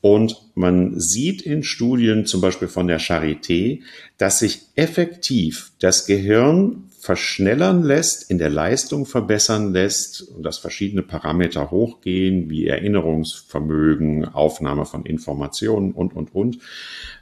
Und 0.00 0.36
man 0.54 0.98
sieht 0.98 1.42
in 1.42 1.62
Studien, 1.62 2.26
zum 2.26 2.40
Beispiel 2.40 2.68
von 2.68 2.88
der 2.88 3.00
Charité, 3.00 3.82
dass 4.16 4.40
sich 4.40 4.62
effektiv 4.74 5.72
das 5.78 6.06
Gehirn 6.06 6.87
verschnellern 6.98 7.84
lässt, 7.84 8.28
in 8.28 8.38
der 8.38 8.50
Leistung 8.50 9.06
verbessern 9.06 9.72
lässt 9.72 10.22
und 10.22 10.42
dass 10.42 10.58
verschiedene 10.58 11.02
Parameter 11.02 11.70
hochgehen, 11.70 12.50
wie 12.50 12.66
Erinnerungsvermögen, 12.66 14.26
Aufnahme 14.26 14.84
von 14.84 15.06
Informationen 15.06 15.92
und, 15.92 16.14
und, 16.14 16.34
und, 16.34 16.58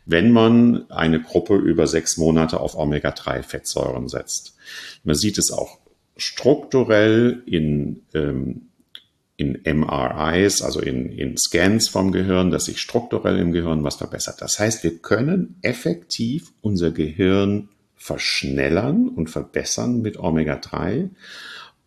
wenn 0.07 0.31
man 0.31 0.91
eine 0.91 1.21
Gruppe 1.21 1.57
über 1.57 1.87
sechs 1.87 2.17
Monate 2.17 2.59
auf 2.61 2.75
Omega-3-Fettsäuren 2.77 4.09
setzt. 4.09 4.57
Man 5.05 5.15
sieht 5.15 5.37
es 5.37 5.51
auch 5.51 5.79
strukturell 6.17 7.43
in, 7.45 8.03
ähm, 8.15 8.69
in 9.37 9.61
MRIs, 9.63 10.63
also 10.63 10.81
in, 10.81 11.11
in 11.13 11.37
Scans 11.37 11.89
vom 11.89 12.13
Gehirn, 12.13 12.51
dass 12.51 12.65
sich 12.65 12.81
strukturell 12.81 13.39
im 13.39 13.53
Gehirn 13.53 13.85
was 13.85 13.97
verbessert. 13.97 14.41
Das 14.41 14.59
heißt, 14.59 14.83
wir 14.83 14.99
können 14.99 15.57
effektiv 15.61 16.53
unser 16.63 16.91
Gehirn 16.91 17.69
verschnellern 17.97 19.09
und 19.09 19.31
verbessern 19.31 20.03
mit 20.03 20.19
Omega-3 20.19 21.11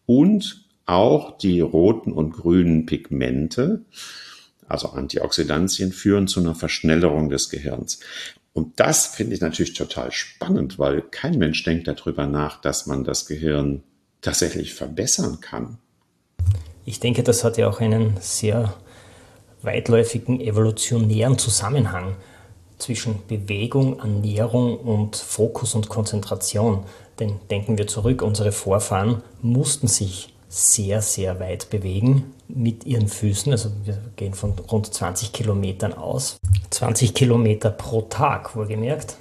und 0.06 0.66
auch 0.86 1.38
die 1.38 1.62
roten 1.62 2.12
und 2.12 2.32
grünen 2.32 2.86
Pigmente, 2.88 3.82
also 4.68 4.90
Antioxidantien, 4.90 5.92
führen 5.92 6.28
zu 6.28 6.40
einer 6.40 6.56
Verschnellerung 6.56 7.30
des 7.30 7.50
Gehirns. 7.50 8.00
Und 8.54 8.80
das 8.80 9.06
finde 9.06 9.36
ich 9.36 9.42
natürlich 9.42 9.74
total 9.74 10.12
spannend, 10.12 10.80
weil 10.80 11.02
kein 11.02 11.38
Mensch 11.38 11.64
denkt 11.64 11.88
darüber 11.88 12.26
nach, 12.26 12.60
dass 12.60 12.88
man 12.88 13.04
das 13.04 13.28
Gehirn 13.28 13.84
tatsächlich 14.22 14.74
verbessern 14.74 15.40
kann. 15.40 15.78
Ich 16.86 17.00
denke, 17.00 17.24
das 17.24 17.44
hat 17.44 17.58
ja 17.58 17.70
auch 17.70 17.80
einen 17.80 18.18
sehr 18.20 18.74
weitläufigen 19.62 20.42
evolutionären 20.42 21.38
Zusammenhang 21.38 22.16
zwischen 22.80 23.20
Bewegung, 23.28 24.00
Ernährung 24.00 24.78
und 24.78 25.16
Fokus 25.16 25.76
und 25.76 25.90
Konzentration. 25.90 26.86
Denn 27.20 27.36
denken 27.52 27.78
wir 27.78 27.88
zurück, 27.88 28.22
unsere 28.22 28.52
Vorfahren 28.52 29.22
mussten 29.42 29.88
sich 29.88 30.34
sehr, 30.48 31.02
sehr 31.02 31.40
weit 31.40 31.70
bewegen 31.70 32.34
mit 32.48 32.86
ihren 32.86 33.08
Füßen. 33.08 33.52
Also 33.52 33.70
wir 33.84 34.00
gehen 34.16 34.34
von 34.34 34.54
rund 34.72 34.92
20 34.92 35.32
Kilometern 35.32 35.94
aus. 35.94 36.38
20 36.72 37.14
Kilometer 37.14 37.70
pro 37.70 38.02
Tag, 38.02 38.56
wohlgemerkt. 38.56 39.18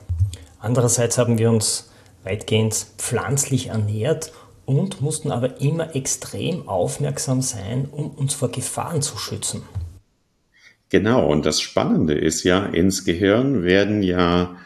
Andererseits 0.61 1.19
haben 1.19 1.39
wir 1.39 1.51
uns 1.51 1.91
weitgehend 2.25 2.75
pflanzlich 2.97 3.69
ernährt 3.69 4.33
und 4.65 5.01
mussten 5.01 5.31
aber 5.31 5.61
immer 5.61 5.95
extrem 5.95 6.69
aufmerksam 6.69 7.43
sein, 7.43 7.89
um 7.91 8.11
uns 8.11 8.35
vor 8.35 8.51
Gefahren 8.51 9.03
zu 9.03 9.17
schützen. 9.19 9.63
Genau, 10.91 11.31
und 11.31 11.45
das 11.45 11.61
Spannende 11.61 12.15
ist 12.15 12.45
ja, 12.45 12.65
ins 12.65 13.05
Gehirn 13.05 13.63
werden 13.63 14.03
ja, 14.03 14.57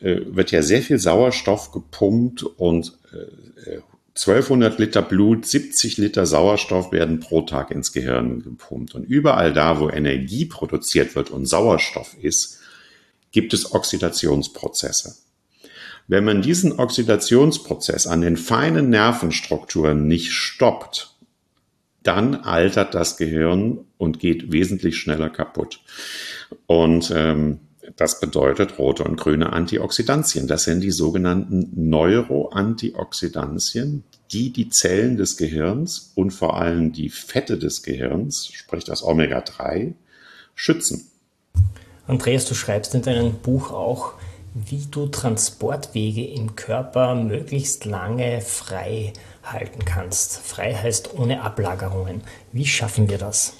äh, 0.00 0.20
wird 0.26 0.52
ja 0.52 0.62
sehr 0.62 0.82
viel 0.82 0.98
Sauerstoff 0.98 1.72
gepumpt 1.72 2.42
und 2.42 2.98
äh, 3.12 3.80
1200 4.16 4.78
Liter 4.78 5.02
Blut, 5.02 5.46
70 5.46 5.96
Liter 5.98 6.26
Sauerstoff 6.26 6.92
werden 6.92 7.20
pro 7.20 7.42
Tag 7.42 7.70
ins 7.70 7.92
Gehirn 7.92 8.42
gepumpt. 8.42 8.94
Und 8.94 9.04
überall 9.04 9.52
da, 9.52 9.80
wo 9.80 9.88
Energie 9.88 10.46
produziert 10.46 11.14
wird 11.14 11.30
und 11.30 11.46
Sauerstoff 11.46 12.16
ist, 12.20 12.58
gibt 13.30 13.54
es 13.54 13.72
Oxidationsprozesse. 13.72 15.16
Wenn 16.08 16.24
man 16.24 16.42
diesen 16.42 16.78
Oxidationsprozess 16.78 18.08
an 18.08 18.20
den 18.20 18.36
feinen 18.36 18.90
Nervenstrukturen 18.90 20.08
nicht 20.08 20.32
stoppt, 20.32 21.14
dann 22.02 22.34
altert 22.34 22.94
das 22.94 23.16
Gehirn 23.16 23.78
und 23.98 24.18
geht 24.20 24.52
wesentlich 24.52 24.96
schneller 24.96 25.30
kaputt. 25.30 25.80
Und 26.66 27.12
ähm, 27.14 27.60
das 27.96 28.20
bedeutet 28.20 28.78
rote 28.78 29.02
und 29.04 29.16
grüne 29.16 29.52
Antioxidantien. 29.52 30.46
Das 30.46 30.64
sind 30.64 30.80
die 30.80 30.90
sogenannten 30.90 31.70
Neuroantioxidantien, 31.74 34.04
die 34.32 34.52
die 34.52 34.68
Zellen 34.70 35.16
des 35.16 35.36
Gehirns 35.36 36.12
und 36.14 36.30
vor 36.30 36.56
allem 36.56 36.92
die 36.92 37.10
Fette 37.10 37.58
des 37.58 37.82
Gehirns, 37.82 38.48
sprich 38.52 38.84
das 38.84 39.02
Omega-3, 39.02 39.94
schützen. 40.54 41.08
Andreas, 42.06 42.44
du 42.46 42.54
schreibst 42.54 42.94
in 42.94 43.02
deinem 43.02 43.34
Buch 43.34 43.72
auch, 43.72 44.14
wie 44.54 44.86
du 44.90 45.06
Transportwege 45.06 46.26
im 46.26 46.56
Körper 46.56 47.14
möglichst 47.14 47.84
lange 47.84 48.40
frei 48.40 49.12
halten 49.42 49.84
kannst. 49.84 50.38
Frei 50.38 50.74
heißt 50.74 51.14
ohne 51.14 51.42
Ablagerungen. 51.42 52.22
Wie 52.52 52.66
schaffen 52.66 53.08
wir 53.08 53.18
das? 53.18 53.54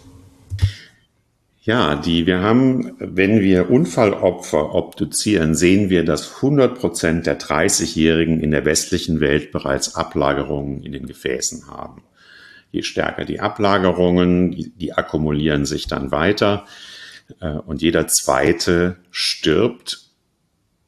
Ja, 1.62 1.94
die, 1.94 2.26
wir 2.26 2.40
haben, 2.40 2.96
wenn 2.98 3.40
wir 3.40 3.70
Unfallopfer 3.70 4.74
obduzieren, 4.74 5.54
sehen 5.54 5.90
wir, 5.90 6.04
dass 6.04 6.36
100 6.36 6.78
Prozent 6.78 7.26
der 7.26 7.38
30-Jährigen 7.38 8.40
in 8.40 8.50
der 8.50 8.64
westlichen 8.64 9.20
Welt 9.20 9.52
bereits 9.52 9.94
Ablagerungen 9.94 10.82
in 10.82 10.92
den 10.92 11.06
Gefäßen 11.06 11.68
haben. 11.68 12.02
Je 12.72 12.82
stärker 12.82 13.26
die 13.26 13.40
Ablagerungen, 13.40 14.52
die, 14.52 14.70
die 14.70 14.94
akkumulieren 14.94 15.66
sich 15.66 15.86
dann 15.86 16.10
weiter 16.10 16.66
äh, 17.40 17.50
und 17.50 17.82
jeder 17.82 18.06
zweite 18.06 18.96
stirbt 19.10 20.08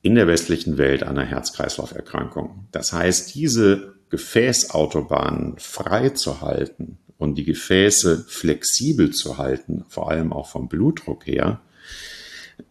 in 0.00 0.14
der 0.14 0.26
westlichen 0.26 0.78
Welt 0.78 1.02
an 1.02 1.18
einer 1.18 1.26
Herz-Kreislauf-Erkrankung. 1.26 2.66
Das 2.72 2.92
heißt, 2.92 3.34
diese 3.34 3.94
Gefäßautobahnen 4.12 5.56
frei 5.58 6.10
zu 6.10 6.40
halten, 6.40 6.98
und 7.22 7.36
die 7.36 7.44
Gefäße 7.44 8.24
flexibel 8.28 9.12
zu 9.12 9.38
halten, 9.38 9.84
vor 9.88 10.10
allem 10.10 10.32
auch 10.32 10.48
vom 10.48 10.68
Blutdruck 10.68 11.26
her, 11.26 11.60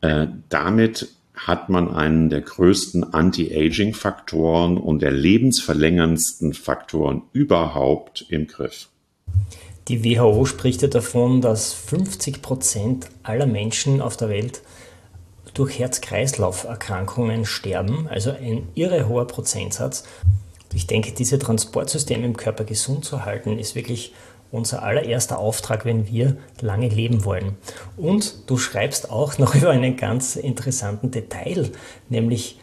äh, 0.01 0.27
damit 0.49 1.07
hat 1.33 1.69
man 1.69 1.89
einen 1.89 2.29
der 2.29 2.41
größten 2.41 3.13
Anti-Aging-Faktoren 3.13 4.77
und 4.77 5.01
der 5.01 5.11
lebensverlängerndsten 5.11 6.53
Faktoren 6.53 7.23
überhaupt 7.31 8.25
im 8.29 8.45
Griff. 8.47 8.89
Die 9.87 10.03
WHO 10.03 10.45
spricht 10.45 10.81
ja 10.81 10.87
davon, 10.89 11.41
dass 11.41 11.73
50 11.73 12.41
Prozent 12.41 13.07
aller 13.23 13.47
Menschen 13.47 14.01
auf 14.01 14.17
der 14.17 14.29
Welt 14.29 14.61
durch 15.53 15.79
Herz-Kreislauf-Erkrankungen 15.79 17.45
sterben, 17.45 18.07
also 18.07 18.31
ein 18.31 18.67
irre 18.75 19.07
hoher 19.07 19.27
Prozentsatz. 19.27 20.03
Ich 20.73 20.87
denke, 20.87 21.11
diese 21.11 21.39
Transportsysteme 21.39 22.25
im 22.25 22.37
Körper 22.37 22.63
gesund 22.63 23.05
zu 23.05 23.25
halten, 23.25 23.59
ist 23.59 23.75
wirklich 23.75 24.13
unser 24.51 24.83
allererster 24.83 25.39
Auftrag, 25.39 25.85
wenn 25.85 26.07
wir 26.07 26.37
lange 26.59 26.89
leben 26.89 27.23
wollen. 27.23 27.55
Und 27.97 28.49
du 28.49 28.57
schreibst 28.57 29.09
auch 29.09 29.37
noch 29.37 29.55
über 29.55 29.69
einen 29.71 29.95
ganz 29.95 30.35
interessanten 30.35 31.11
Detail, 31.11 31.71
nämlich 32.09 32.59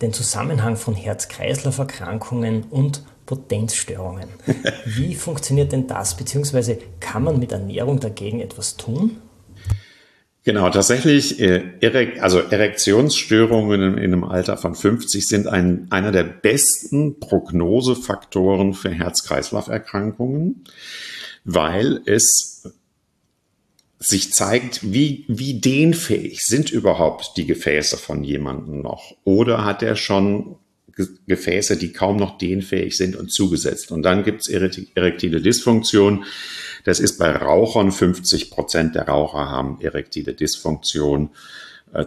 den 0.00 0.12
Zusammenhang 0.12 0.76
von 0.76 0.94
Herz-Kreislauf-Erkrankungen 0.94 2.64
und 2.64 3.02
Potenzstörungen. 3.26 4.28
Wie 4.84 5.14
funktioniert 5.14 5.72
denn 5.72 5.86
das? 5.86 6.16
Beziehungsweise 6.16 6.78
kann 7.00 7.22
man 7.22 7.38
mit 7.38 7.52
Ernährung 7.52 8.00
dagegen 8.00 8.40
etwas 8.40 8.76
tun? 8.76 9.18
Genau, 10.42 10.70
tatsächlich, 10.70 11.38
äh, 11.40 12.18
also 12.20 12.38
Erektionsstörungen 12.38 13.98
in 13.98 13.98
einem 13.98 14.24
Alter 14.24 14.56
von 14.56 14.74
50 14.74 15.26
sind 15.26 15.46
ein, 15.46 15.86
einer 15.90 16.12
der 16.12 16.24
besten 16.24 17.20
Prognosefaktoren 17.20 18.72
für 18.72 18.90
Herz-Kreislauf-Erkrankungen 18.90 20.64
weil 21.44 22.00
es 22.06 22.64
sich 23.98 24.32
zeigt, 24.32 24.92
wie, 24.92 25.24
wie 25.28 25.60
dehnfähig 25.60 26.40
sind 26.40 26.70
überhaupt 26.70 27.36
die 27.36 27.46
Gefäße 27.46 27.98
von 27.98 28.24
jemandem 28.24 28.80
noch? 28.80 29.16
Oder 29.24 29.64
hat 29.64 29.82
er 29.82 29.96
schon 29.96 30.56
Gefäße, 31.26 31.76
die 31.76 31.92
kaum 31.92 32.16
noch 32.16 32.38
dehnfähig 32.38 32.96
sind 32.96 33.14
und 33.14 33.30
zugesetzt? 33.30 33.90
Und 33.90 34.02
dann 34.02 34.24
gibt 34.24 34.42
es 34.42 34.48
erektile 34.48 35.42
Dysfunktion. 35.42 36.24
Das 36.84 37.00
ist 37.00 37.18
bei 37.18 37.30
Rauchern 37.30 37.92
50 37.92 38.50
Prozent 38.50 38.94
der 38.94 39.08
Raucher 39.08 39.50
haben 39.50 39.80
erektile 39.80 40.34
Dysfunktion. 40.34 41.30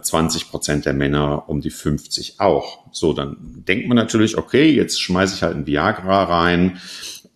20 0.00 0.42
äh, 0.42 0.44
Prozent 0.46 0.86
der 0.86 0.94
Männer 0.94 1.48
um 1.48 1.60
die 1.60 1.70
50 1.70 2.40
auch. 2.40 2.84
So, 2.92 3.12
dann 3.12 3.36
denkt 3.68 3.86
man 3.86 3.96
natürlich, 3.96 4.38
okay, 4.38 4.70
jetzt 4.70 5.00
schmeiße 5.00 5.34
ich 5.34 5.42
halt 5.42 5.56
ein 5.56 5.66
Viagra 5.66 6.24
rein 6.24 6.78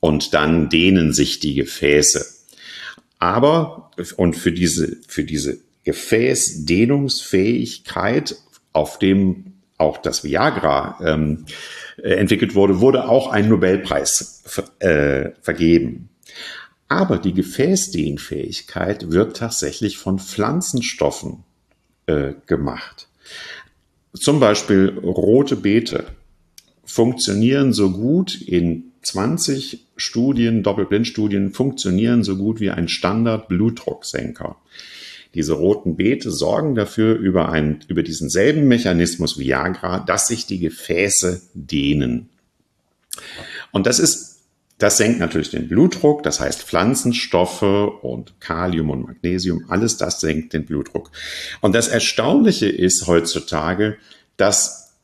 und 0.01 0.35
dann 0.35 0.69
dehnen 0.71 1.13
sich 1.13 1.41
die 1.41 1.55
Gefäße. 1.55 2.25
Aber, 3.19 3.91
und 4.17 4.37
für 4.37 4.53
diese, 4.53 4.97
für 5.07 5.25
diese 5.25 5.59
Gefäßdehnungsfähigkeit, 5.85 8.37
auf 8.73 8.99
dem 8.99 9.53
auch 9.77 9.99
das 9.99 10.25
Viagra 10.25 10.99
ähm, 11.05 11.45
äh, 11.97 12.15
entwickelt 12.15 12.55
wurde, 12.55 12.81
wurde 12.81 13.07
auch 13.09 13.31
ein 13.31 13.49
Nobelpreis 13.49 14.43
äh, 14.81 15.31
vergeben. 15.41 16.08
Aber 16.89 17.19
die 17.19 17.35
Gefäßdehnfähigkeit 17.35 19.11
wird 19.11 19.37
tatsächlich 19.37 19.99
von 19.99 20.19
Pflanzenstoffen 20.19 21.45
äh, 22.07 22.33
gemacht. 22.47 23.09
Zum 24.15 24.41
Beispiel 24.41 24.99
rote 24.99 25.57
Beete 25.57 26.07
funktionieren 26.85 27.75
so 27.75 27.91
gut 27.91 28.41
in 28.41 28.93
20 29.03 29.87
Studien, 29.97 30.63
Doppelblindstudien 30.63 31.53
funktionieren 31.53 32.25
so 32.25 32.37
gut 32.37 32.61
wie 32.61 32.71
ein 32.71 32.89
Standard-Blutdrucksenker. 32.89 34.57
Diese 35.35 35.53
roten 35.53 35.97
Beete 35.97 36.31
sorgen 36.31 36.75
dafür 36.75 37.17
über, 37.17 37.51
einen, 37.51 37.81
über 37.89 38.03
diesen 38.03 38.31
selben 38.31 38.67
Mechanismus 38.67 39.39
Viagra, 39.39 40.01
dass 40.01 40.29
sich 40.29 40.47
die 40.47 40.59
Gefäße 40.59 41.43
dehnen. 41.53 42.31
Und 43.73 43.87
das 43.87 43.99
ist 43.99 44.38
das 44.79 44.97
senkt 44.97 45.19
natürlich 45.19 45.51
den 45.51 45.69
Blutdruck, 45.69 46.23
das 46.23 46.41
heißt 46.41 46.63
Pflanzenstoffe 46.63 47.63
und 47.63 48.41
Kalium 48.41 48.91
und 48.91 49.07
Magnesium, 49.07 49.65
alles 49.69 49.97
das 49.97 50.21
senkt 50.21 50.53
den 50.53 50.65
Blutdruck. 50.65 51.11
Und 51.61 51.75
das 51.75 51.89
Erstaunliche 51.89 52.69
ist 52.69 53.07
heutzutage, 53.09 53.97
dass 54.37 54.95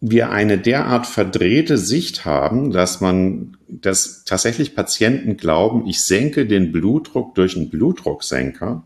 wir 0.00 0.30
eine 0.30 0.58
derart 0.58 1.06
verdrehte 1.06 1.78
Sicht 1.78 2.24
haben, 2.24 2.70
dass 2.70 3.00
man, 3.00 3.56
dass 3.68 4.24
tatsächlich 4.24 4.74
Patienten 4.74 5.36
glauben, 5.36 5.86
ich 5.86 6.02
senke 6.02 6.46
den 6.46 6.72
Blutdruck 6.72 7.34
durch 7.34 7.56
einen 7.56 7.70
Blutdrucksenker. 7.70 8.82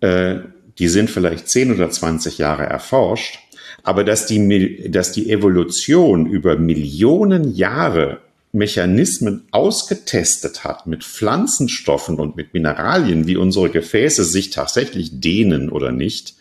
Äh, 0.00 0.36
die 0.78 0.88
sind 0.88 1.10
vielleicht 1.10 1.48
10 1.48 1.74
oder 1.74 1.90
20 1.90 2.38
Jahre 2.38 2.64
erforscht, 2.64 3.38
Aber 3.82 4.02
dass 4.02 4.26
die, 4.26 4.90
dass 4.90 5.12
die 5.12 5.30
Evolution 5.30 6.26
über 6.26 6.56
Millionen 6.56 7.54
Jahre 7.54 8.20
Mechanismen 8.56 9.46
ausgetestet 9.50 10.64
hat 10.64 10.86
mit 10.86 11.04
Pflanzenstoffen 11.04 12.18
und 12.18 12.36
mit 12.36 12.54
Mineralien, 12.54 13.26
wie 13.26 13.36
unsere 13.36 13.70
Gefäße 13.70 14.24
sich 14.24 14.50
tatsächlich 14.50 15.20
dehnen 15.20 15.68
oder 15.70 15.92
nicht, 15.92 16.34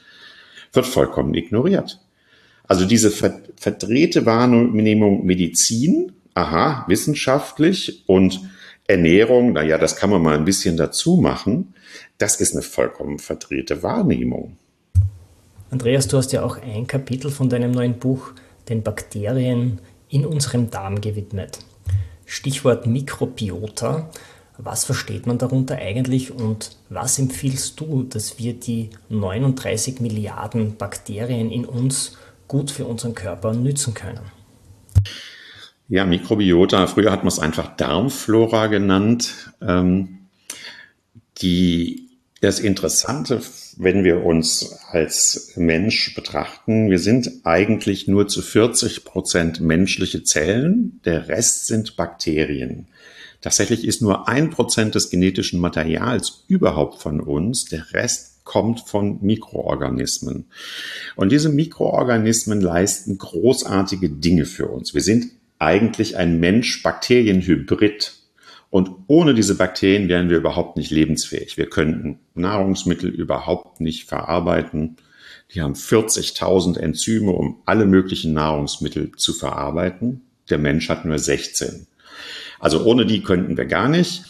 wird 0.71 0.85
vollkommen 0.85 1.33
ignoriert. 1.33 1.99
Also 2.67 2.85
diese 2.85 3.11
verdrehte 3.11 4.25
Wahrnehmung 4.25 5.25
Medizin, 5.25 6.13
aha, 6.33 6.85
wissenschaftlich 6.87 8.03
und 8.07 8.41
Ernährung, 8.87 9.53
na 9.53 9.63
ja, 9.63 9.77
das 9.77 9.95
kann 9.95 10.09
man 10.09 10.21
mal 10.21 10.35
ein 10.35 10.45
bisschen 10.45 10.77
dazu 10.77 11.17
machen. 11.17 11.73
Das 12.17 12.39
ist 12.39 12.53
eine 12.53 12.61
vollkommen 12.61 13.19
verdrehte 13.19 13.83
Wahrnehmung. 13.83 14.57
Andreas, 15.69 16.07
du 16.07 16.17
hast 16.17 16.31
ja 16.31 16.43
auch 16.43 16.57
ein 16.61 16.87
Kapitel 16.87 17.29
von 17.29 17.49
deinem 17.49 17.71
neuen 17.71 17.99
Buch 17.99 18.31
den 18.69 18.83
Bakterien 18.83 19.79
in 20.09 20.25
unserem 20.25 20.69
Darm 20.69 21.01
gewidmet. 21.01 21.59
Stichwort 22.25 22.87
Mikrobiota. 22.87 24.09
Was 24.57 24.85
versteht 24.85 25.27
man 25.27 25.37
darunter 25.37 25.75
eigentlich 25.75 26.31
und 26.31 26.77
was 26.89 27.19
empfiehlst 27.19 27.79
du, 27.79 28.03
dass 28.03 28.39
wir 28.39 28.53
die 28.53 28.89
39 29.09 29.99
Milliarden 29.99 30.77
Bakterien 30.77 31.51
in 31.51 31.65
uns 31.65 32.17
gut 32.47 32.71
für 32.71 32.85
unseren 32.85 33.15
Körper 33.15 33.53
nützen 33.53 33.93
können? 33.93 34.21
Ja, 35.87 36.05
Mikrobiota, 36.05 36.87
früher 36.87 37.11
hat 37.11 37.19
man 37.19 37.27
es 37.27 37.39
einfach 37.39 37.75
Darmflora 37.75 38.67
genannt. 38.67 39.51
Ähm, 39.61 40.19
die, 41.39 42.04
das 42.45 42.59
Interessante, 42.59 43.41
wenn 43.77 44.03
wir 44.03 44.23
uns 44.23 44.77
als 44.89 45.53
Mensch 45.55 46.13
betrachten, 46.13 46.91
wir 46.91 46.99
sind 46.99 47.31
eigentlich 47.43 48.07
nur 48.07 48.27
zu 48.27 48.41
40 48.41 49.03
Prozent 49.03 49.61
menschliche 49.61 50.23
Zellen, 50.23 51.01
der 51.05 51.27
Rest 51.27 51.65
sind 51.65 51.95
Bakterien. 51.95 52.87
Tatsächlich 53.41 53.85
ist 53.85 54.01
nur 54.01 54.27
ein 54.27 54.51
Prozent 54.51 54.95
des 54.95 55.09
genetischen 55.09 55.59
Materials 55.59 56.43
überhaupt 56.47 57.01
von 57.01 57.19
uns, 57.19 57.65
der 57.65 57.93
Rest 57.93 58.43
kommt 58.43 58.81
von 58.81 59.17
Mikroorganismen. 59.21 60.45
Und 61.15 61.31
diese 61.31 61.49
Mikroorganismen 61.49 62.61
leisten 62.61 63.17
großartige 63.17 64.09
Dinge 64.09 64.45
für 64.45 64.67
uns. 64.67 64.93
Wir 64.93 65.01
sind 65.01 65.31
eigentlich 65.57 66.15
ein 66.15 66.39
Mensch-Bakterien-Hybrid. 66.39 68.13
Und 68.75 68.91
ohne 69.07 69.33
diese 69.33 69.55
Bakterien 69.55 70.09
wären 70.09 70.29
wir 70.29 70.35
überhaupt 70.35 70.75
nicht 70.75 70.91
lebensfähig. 70.91 71.55
Wir 71.55 71.69
könnten 71.69 72.19
Nahrungsmittel 72.33 73.09
überhaupt 73.09 73.79
nicht 73.79 74.03
verarbeiten. 74.03 74.97
Die 75.53 75.61
haben 75.61 75.75
40.000 75.75 76.77
Enzyme, 76.77 77.31
um 77.31 77.61
alle 77.65 77.85
möglichen 77.85 78.33
Nahrungsmittel 78.33 79.13
zu 79.15 79.31
verarbeiten. 79.31 80.23
Der 80.49 80.57
Mensch 80.57 80.89
hat 80.89 81.05
nur 81.05 81.17
16. 81.17 81.87
Also 82.59 82.83
ohne 82.83 83.05
die 83.05 83.23
könnten 83.23 83.55
wir 83.55 83.63
gar 83.63 83.87
nicht. 83.87 84.25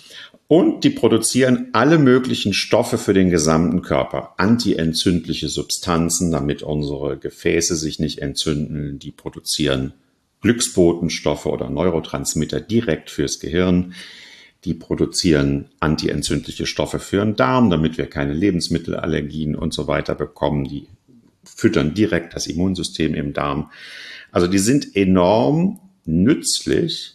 Und 0.45 0.83
die 0.83 0.91
produzieren 0.91 1.69
alle 1.73 1.97
möglichen 1.97 2.53
Stoffe 2.53 2.99
für 2.99 3.15
den 3.15 3.31
gesamten 3.31 3.81
Körper. 3.81 4.35
Antientzündliche 4.37 5.49
Substanzen, 5.49 6.29
damit 6.29 6.61
unsere 6.61 7.17
Gefäße 7.17 7.75
sich 7.75 7.97
nicht 7.97 8.19
entzünden. 8.19 8.99
Die 8.99 9.11
produzieren 9.11 9.93
Glücksbotenstoffe 10.41 11.47
oder 11.47 11.67
Neurotransmitter 11.71 12.61
direkt 12.61 13.09
fürs 13.09 13.39
Gehirn. 13.39 13.95
Die 14.65 14.73
produzieren 14.73 15.69
antientzündliche 15.79 16.65
Stoffe 16.65 16.99
für 16.99 17.23
den 17.23 17.35
Darm, 17.35 17.69
damit 17.69 17.97
wir 17.99 18.07
keine 18.07 18.33
Lebensmittelallergien 18.33 19.55
und 19.55 19.73
so 19.73 19.87
weiter 19.87 20.15
bekommen. 20.15 20.65
Die 20.65 20.87
füttern 21.43 21.93
direkt 21.93 22.35
das 22.35 22.47
Immunsystem 22.47 23.13
im 23.13 23.33
Darm. 23.33 23.69
Also 24.31 24.47
die 24.47 24.57
sind 24.57 24.95
enorm 24.95 25.79
nützlich, 26.05 27.13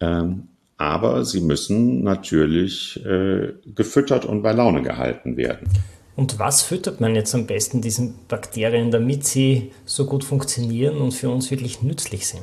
ähm, 0.00 0.44
aber 0.76 1.24
sie 1.24 1.40
müssen 1.40 2.02
natürlich 2.02 3.04
äh, 3.04 3.54
gefüttert 3.74 4.24
und 4.24 4.42
bei 4.42 4.52
Laune 4.52 4.82
gehalten 4.82 5.36
werden. 5.36 5.68
Und 6.16 6.38
was 6.38 6.62
füttert 6.62 7.00
man 7.00 7.16
jetzt 7.16 7.34
am 7.34 7.46
besten 7.46 7.80
diesen 7.80 8.14
Bakterien, 8.28 8.92
damit 8.92 9.24
sie 9.24 9.72
so 9.84 10.06
gut 10.06 10.22
funktionieren 10.22 10.98
und 10.98 11.12
für 11.12 11.28
uns 11.28 11.50
wirklich 11.50 11.82
nützlich 11.82 12.28
sind? 12.28 12.42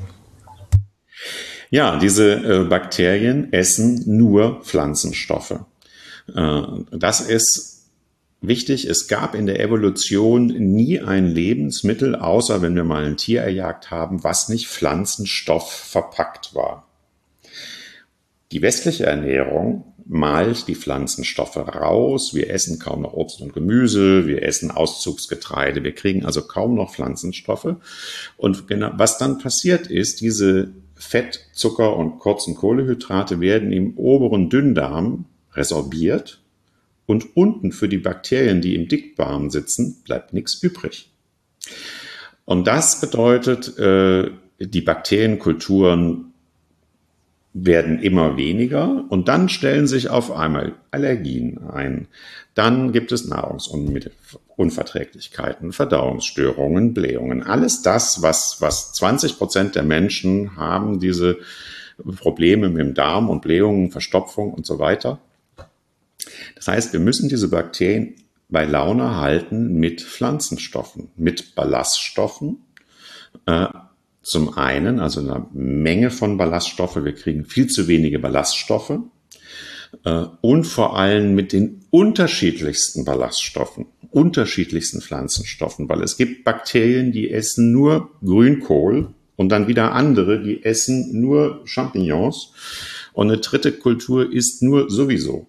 Ja, 1.72 1.98
diese 1.98 2.34
äh, 2.34 2.64
Bakterien 2.66 3.54
essen 3.54 4.04
nur 4.06 4.62
Pflanzenstoffe. 4.62 5.62
Äh, 6.36 6.62
das 6.92 7.22
ist 7.22 7.88
wichtig. 8.42 8.86
Es 8.86 9.08
gab 9.08 9.36
in 9.36 9.46
der 9.46 9.62
Evolution 9.62 10.48
nie 10.48 11.00
ein 11.00 11.28
Lebensmittel, 11.28 12.16
außer 12.16 12.62
wenn 12.62 12.76
wir 12.76 12.84
mal 12.84 13.06
ein 13.06 13.16
Tier 13.16 13.42
erjagt 13.42 13.90
haben, 13.90 14.22
was 14.22 14.50
nicht 14.50 14.68
Pflanzenstoff 14.68 15.72
verpackt 15.72 16.54
war. 16.54 16.90
Die 18.52 18.62
westliche 18.62 19.06
Ernährung 19.06 19.86
malt 20.06 20.68
die 20.68 20.76
Pflanzenstoffe 20.76 21.56
raus. 21.56 22.34
Wir 22.34 22.50
essen 22.50 22.80
kaum 22.80 23.04
noch 23.04 23.14
Obst 23.14 23.40
und 23.40 23.54
Gemüse, 23.54 24.28
wir 24.28 24.44
essen 24.44 24.72
Auszugsgetreide, 24.72 25.86
wir 25.86 25.96
kriegen 25.96 26.26
also 26.26 26.42
kaum 26.42 26.76
noch 26.76 26.94
Pflanzenstoffe. 26.94 27.78
Und 28.36 28.68
genau, 28.68 28.92
was 28.96 29.18
dann 29.18 29.38
passiert 29.38 29.88
ist, 29.88 30.20
diese 30.20 30.74
Fett, 31.02 31.48
Zucker 31.52 31.98
und 31.98 32.20
kurzen 32.20 32.56
Kohlehydrate 32.56 33.40
werden 33.40 33.72
im 33.72 33.98
oberen 33.98 34.50
Dünndarm 34.50 35.26
resorbiert 35.54 36.42
und 37.08 37.36
unten 37.36 37.72
für 37.72 37.90
die 37.90 37.98
Bakterien, 37.98 38.62
die 38.62 38.76
im 38.76 38.88
Dickdarm 38.88 39.50
sitzen, 39.50 40.04
bleibt 40.06 40.32
nichts 40.34 40.62
übrig. 40.62 41.12
Und 42.46 42.68
das 42.68 43.02
bedeutet, 43.02 43.78
äh, 43.80 44.30
die 44.60 44.82
Bakterienkulturen 44.82 46.31
werden 47.54 48.00
immer 48.00 48.38
weniger 48.38 49.04
und 49.10 49.28
dann 49.28 49.50
stellen 49.50 49.86
sich 49.86 50.08
auf 50.10 50.32
einmal 50.32 50.76
Allergien 50.92 51.60
ein. 51.70 52.08
Dann 52.54 52.94
gibt 52.94 53.12
es 53.12 53.28
Nahrungsunverträglichkeiten, 53.28 55.74
Verdauungsstörungen, 55.74 56.94
Blähungen. 56.94 57.44
Alles 57.44 57.82
das, 57.82 58.22
was, 58.22 58.62
was 58.62 58.94
20 58.94 59.38
Prozent 59.38 59.76
der 59.76 59.84
Menschen 59.84 60.56
haben, 60.56 61.02
diese 61.02 61.40
Probleme 62.18 62.70
mit 62.70 62.80
dem 62.80 62.94
Darm 62.94 63.30
und 63.30 63.42
Blähungen, 63.42 63.92
Verstopfung 63.92 64.54
und 64.54 64.66
so 64.66 64.80
weiter. 64.80 65.20
Das 66.56 66.68
heißt, 66.68 66.94
wir 66.94 67.02
müssen 67.02 67.28
diese 67.28 67.50
Bakterien 67.50 68.16
bei 68.50 68.64
Laune 68.66 69.18
halten 69.18 69.74
mit 69.76 70.02
Pflanzenstoffen, 70.02 71.10
mit 71.16 71.56
Ballaststoffen, 71.56 72.64
äh, 73.46 73.68
zum 74.22 74.58
einen, 74.58 75.00
also 75.00 75.20
eine 75.20 75.48
Menge 75.54 76.12
von 76.12 76.38
Ballaststoffe, 76.38 77.04
wir 77.04 77.14
kriegen 77.14 77.46
viel 77.46 77.68
zu 77.68 77.88
wenige 77.88 78.20
Ballaststoffe 78.20 79.00
äh, 80.04 80.26
und 80.42 80.66
vor 80.66 80.98
allem 80.98 81.34
mit 81.34 81.54
den 81.54 81.86
unterschiedlichsten 81.90 83.04
Ballaststoffen, 83.04 83.88
unterschiedlichsten 84.12 85.02
Pflanzenstoffen, 85.02 85.90
weil 85.90 86.04
es 86.04 86.18
gibt 86.18 86.44
Bakterien, 86.44 87.12
die 87.12 87.32
essen 87.32 87.72
nur 87.72 88.12
Grünkohl 88.24 89.14
und 89.38 89.50
dann 89.50 89.68
wieder 89.68 89.94
andere, 89.94 90.42
die 90.42 90.64
essen 90.64 91.20
nur 91.20 91.62
Champignons 91.66 92.54
und 93.14 93.32
eine 93.32 93.40
dritte 93.40 93.72
Kultur 93.72 94.32
isst 94.32 94.62
nur 94.62 94.90
sowieso. 94.90 95.48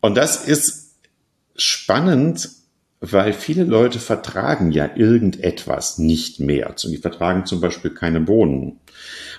Und 0.00 0.16
das 0.16 0.46
ist 0.46 0.94
spannend, 1.56 2.48
weil 3.00 3.32
viele 3.32 3.64
Leute 3.64 3.98
vertragen 3.98 4.72
ja 4.72 4.90
irgendetwas 4.94 5.98
nicht 5.98 6.38
mehr. 6.38 6.74
Die 6.82 6.98
vertragen 6.98 7.46
zum 7.46 7.60
Beispiel 7.60 7.92
keine 7.92 8.20
Bohnen. 8.20 8.78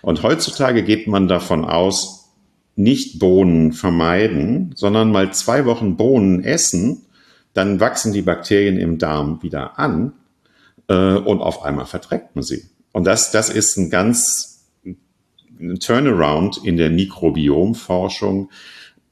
Und 0.02 0.24
heutzutage 0.24 0.84
geht 0.84 1.08
man 1.08 1.28
davon 1.28 1.64
aus, 1.64 2.34
nicht 2.76 3.20
Bohnen 3.20 3.74
vermeiden, 3.74 4.74
sondern 4.76 5.12
mal 5.12 5.32
zwei 5.34 5.66
Wochen 5.66 5.98
Bohnen 5.98 6.44
essen, 6.44 7.06
dann 7.54 7.80
wachsen 7.80 8.14
die 8.14 8.22
Bakterien 8.22 8.78
im 8.78 8.98
Darm 8.98 9.44
wieder 9.44 9.78
an 9.78 10.14
äh, 10.88 11.16
und 11.16 11.42
auf 11.42 11.64
einmal 11.64 11.86
verträgt 11.86 12.36
man 12.36 12.44
sie. 12.44 12.64
Und 12.94 13.04
das, 13.04 13.32
das 13.32 13.50
ist 13.50 13.78
ein 13.78 13.90
ganz 13.90 14.66
ein 15.60 15.80
Turnaround 15.80 16.62
in 16.64 16.78
der 16.78 16.90
Mikrobiomforschung, 16.90 18.50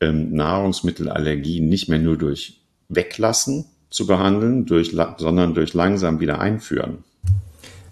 ähm, 0.02 0.34
Nahrungsmittelallergien 0.34 1.68
nicht 1.70 1.90
mehr 1.90 2.00
nur 2.00 2.18
durch 2.18 2.62
Weglassen 2.88 3.66
zu 3.90 4.06
behandeln, 4.06 4.66
durch, 4.66 4.96
sondern 5.18 5.54
durch 5.54 5.74
langsam 5.74 6.20
wieder 6.20 6.40
einführen. 6.40 7.04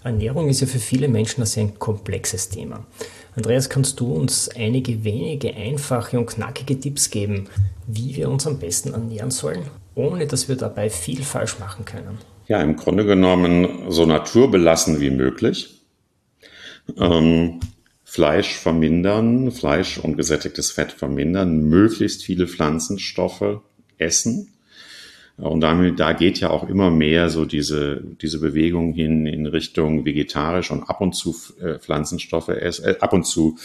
Ernährung 0.04 0.48
ist 0.48 0.60
ja 0.60 0.66
für 0.66 0.78
viele 0.78 1.08
Menschen 1.08 1.42
ein 1.42 1.46
sehr 1.46 1.68
komplexes 1.68 2.48
Thema. 2.48 2.86
Andreas, 3.36 3.68
kannst 3.68 4.00
du 4.00 4.12
uns 4.12 4.48
einige 4.48 5.04
wenige 5.04 5.54
einfache 5.54 6.18
und 6.18 6.26
knackige 6.26 6.78
Tipps 6.78 7.10
geben, 7.10 7.48
wie 7.86 8.16
wir 8.16 8.30
uns 8.30 8.46
am 8.46 8.58
besten 8.58 8.94
ernähren 8.94 9.30
sollen, 9.30 9.62
ohne 9.94 10.26
dass 10.26 10.48
wir 10.48 10.56
dabei 10.56 10.90
viel 10.90 11.22
falsch 11.22 11.58
machen 11.58 11.84
können? 11.84 12.18
Ja, 12.46 12.62
im 12.62 12.76
Grunde 12.76 13.04
genommen 13.04 13.90
so 13.90 14.06
naturbelassen 14.06 15.00
wie 15.00 15.10
möglich. 15.10 15.82
Ähm, 16.96 17.60
Fleisch 18.04 18.56
vermindern, 18.56 19.50
Fleisch 19.52 19.98
und 19.98 20.16
gesättigtes 20.16 20.70
Fett 20.70 20.92
vermindern, 20.92 21.68
möglichst 21.68 22.22
viele 22.22 22.48
Pflanzenstoffe 22.48 23.60
essen 23.98 24.48
Und 25.38 25.60
damit, 25.60 26.00
da 26.00 26.14
geht 26.14 26.40
ja 26.40 26.50
auch 26.50 26.68
immer 26.68 26.90
mehr 26.90 27.28
so 27.28 27.44
diese, 27.44 28.02
diese 28.20 28.40
Bewegung 28.40 28.92
hin 28.92 29.24
in 29.24 29.46
Richtung 29.46 30.04
vegetarisch 30.04 30.72
und 30.72 30.82
ab 30.82 31.00
und 31.00 31.12
zu 31.14 31.32
äh, 31.60 31.78
Pflanzenstoffe 31.78 32.48
essen, 32.48 32.86
äh, 32.86 32.94
ab 32.98 33.12
und 33.12 33.24
zu 33.24 33.56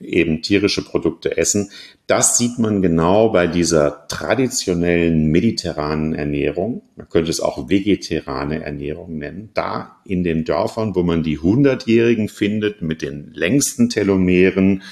eben 0.00 0.40
tierische 0.40 0.82
Produkte 0.82 1.36
essen. 1.36 1.70
Das 2.06 2.38
sieht 2.38 2.58
man 2.58 2.80
genau 2.80 3.28
bei 3.28 3.46
dieser 3.46 4.06
traditionellen 4.08 5.26
mediterranen 5.26 6.14
Ernährung. 6.14 6.80
Man 6.96 7.10
könnte 7.10 7.30
es 7.30 7.40
auch 7.40 7.68
vegetarane 7.68 8.64
Ernährung 8.64 9.18
nennen. 9.18 9.50
Da 9.52 9.96
in 10.06 10.24
den 10.24 10.46
Dörfern, 10.46 10.94
wo 10.94 11.02
man 11.02 11.22
die 11.22 11.38
Hundertjährigen 11.38 12.30
findet 12.30 12.80
mit 12.80 13.02
den 13.02 13.34
längsten 13.34 13.90
Telomeren, 13.90 14.82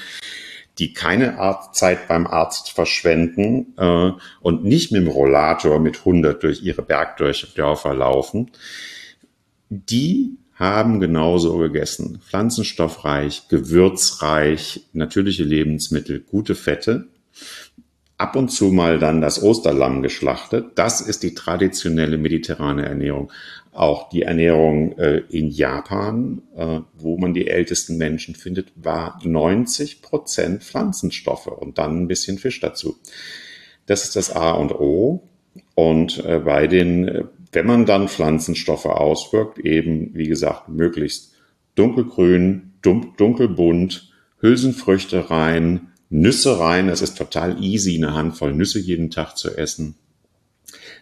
die 0.79 0.93
keine 0.93 1.39
Zeit 1.73 2.07
beim 2.09 2.27
Arzt 2.27 2.71
verschwenden 2.71 3.75
äh, 3.79 4.13
und 4.41 4.65
nicht 4.65 4.93
mit 4.93 5.03
dem 5.03 5.09
Rollator 5.09 5.79
mit 5.79 5.99
100 6.01 6.43
durch 6.43 6.63
ihre 6.63 6.83
Bergdörfer 6.83 7.95
laufen, 7.95 8.51
die 9.71 10.37
haben 10.55 11.01
genauso 11.01 11.59
gegessen. 11.59 12.21
Pflanzenstoffreich, 12.27 13.49
gewürzreich, 13.49 14.87
natürliche 14.93 15.45
Lebensmittel, 15.45 16.21
gute 16.21 16.55
Fette. 16.55 17.09
Ab 18.19 18.37
und 18.37 18.49
zu 18.49 18.67
mal 18.67 18.99
dann 18.99 19.21
das 19.21 19.43
Osterlamm 19.43 20.03
geschlachtet. 20.03 20.73
Das 20.77 21.03
ist 21.03 21.23
die 21.23 21.35
traditionelle 21.35 22.17
mediterrane 22.17 22.87
Ernährung 22.87 23.31
auch 23.77 24.09
die 24.09 24.23
Ernährung 24.23 24.99
äh, 24.99 25.23
in 25.29 25.49
Japan, 25.49 26.43
äh, 26.57 26.81
wo 26.99 27.19
man 27.19 27.35
die 27.35 27.49
ältesten 27.49 27.97
Menschen 27.97 28.35
findet, 28.35 28.73
war 28.77 29.21
90 29.23 30.03
Prozent 30.03 30.63
Pflanzenstoffe 30.63 31.47
und 31.47 31.79
dann 31.79 32.03
ein 32.03 32.09
bisschen 32.09 32.39
Fisch 32.39 32.61
dazu. 32.61 32.97
Das 33.87 34.05
ist 34.05 34.17
das 34.17 34.35
A 34.35 34.53
und 34.53 34.73
O. 34.73 35.29
Und 35.75 36.25
äh, 36.25 36.41
bei 36.41 36.67
den, 36.67 37.09
äh, 37.09 37.25
wenn 37.53 37.67
man 37.67 37.87
dann 37.87 38.09
Pflanzenstoffe 38.09 38.87
auswirkt, 38.87 39.59
eben, 39.59 40.15
wie 40.15 40.29
gesagt, 40.29 40.69
möglichst 40.69 41.35
dunkelgrün, 41.75 42.73
dunkelbunt, 42.83 44.13
Hülsenfrüchte 44.41 45.31
rein, 45.31 45.89
Nüsse 46.09 46.61
rein. 46.61 46.89
Es 46.89 47.03
ist 47.03 47.19
total 47.19 47.63
easy, 47.63 47.97
eine 47.97 48.15
Handvoll 48.15 48.55
Nüsse 48.55 48.79
jeden 48.79 49.11
Tag 49.11 49.37
zu 49.37 49.57
essen. 49.57 49.97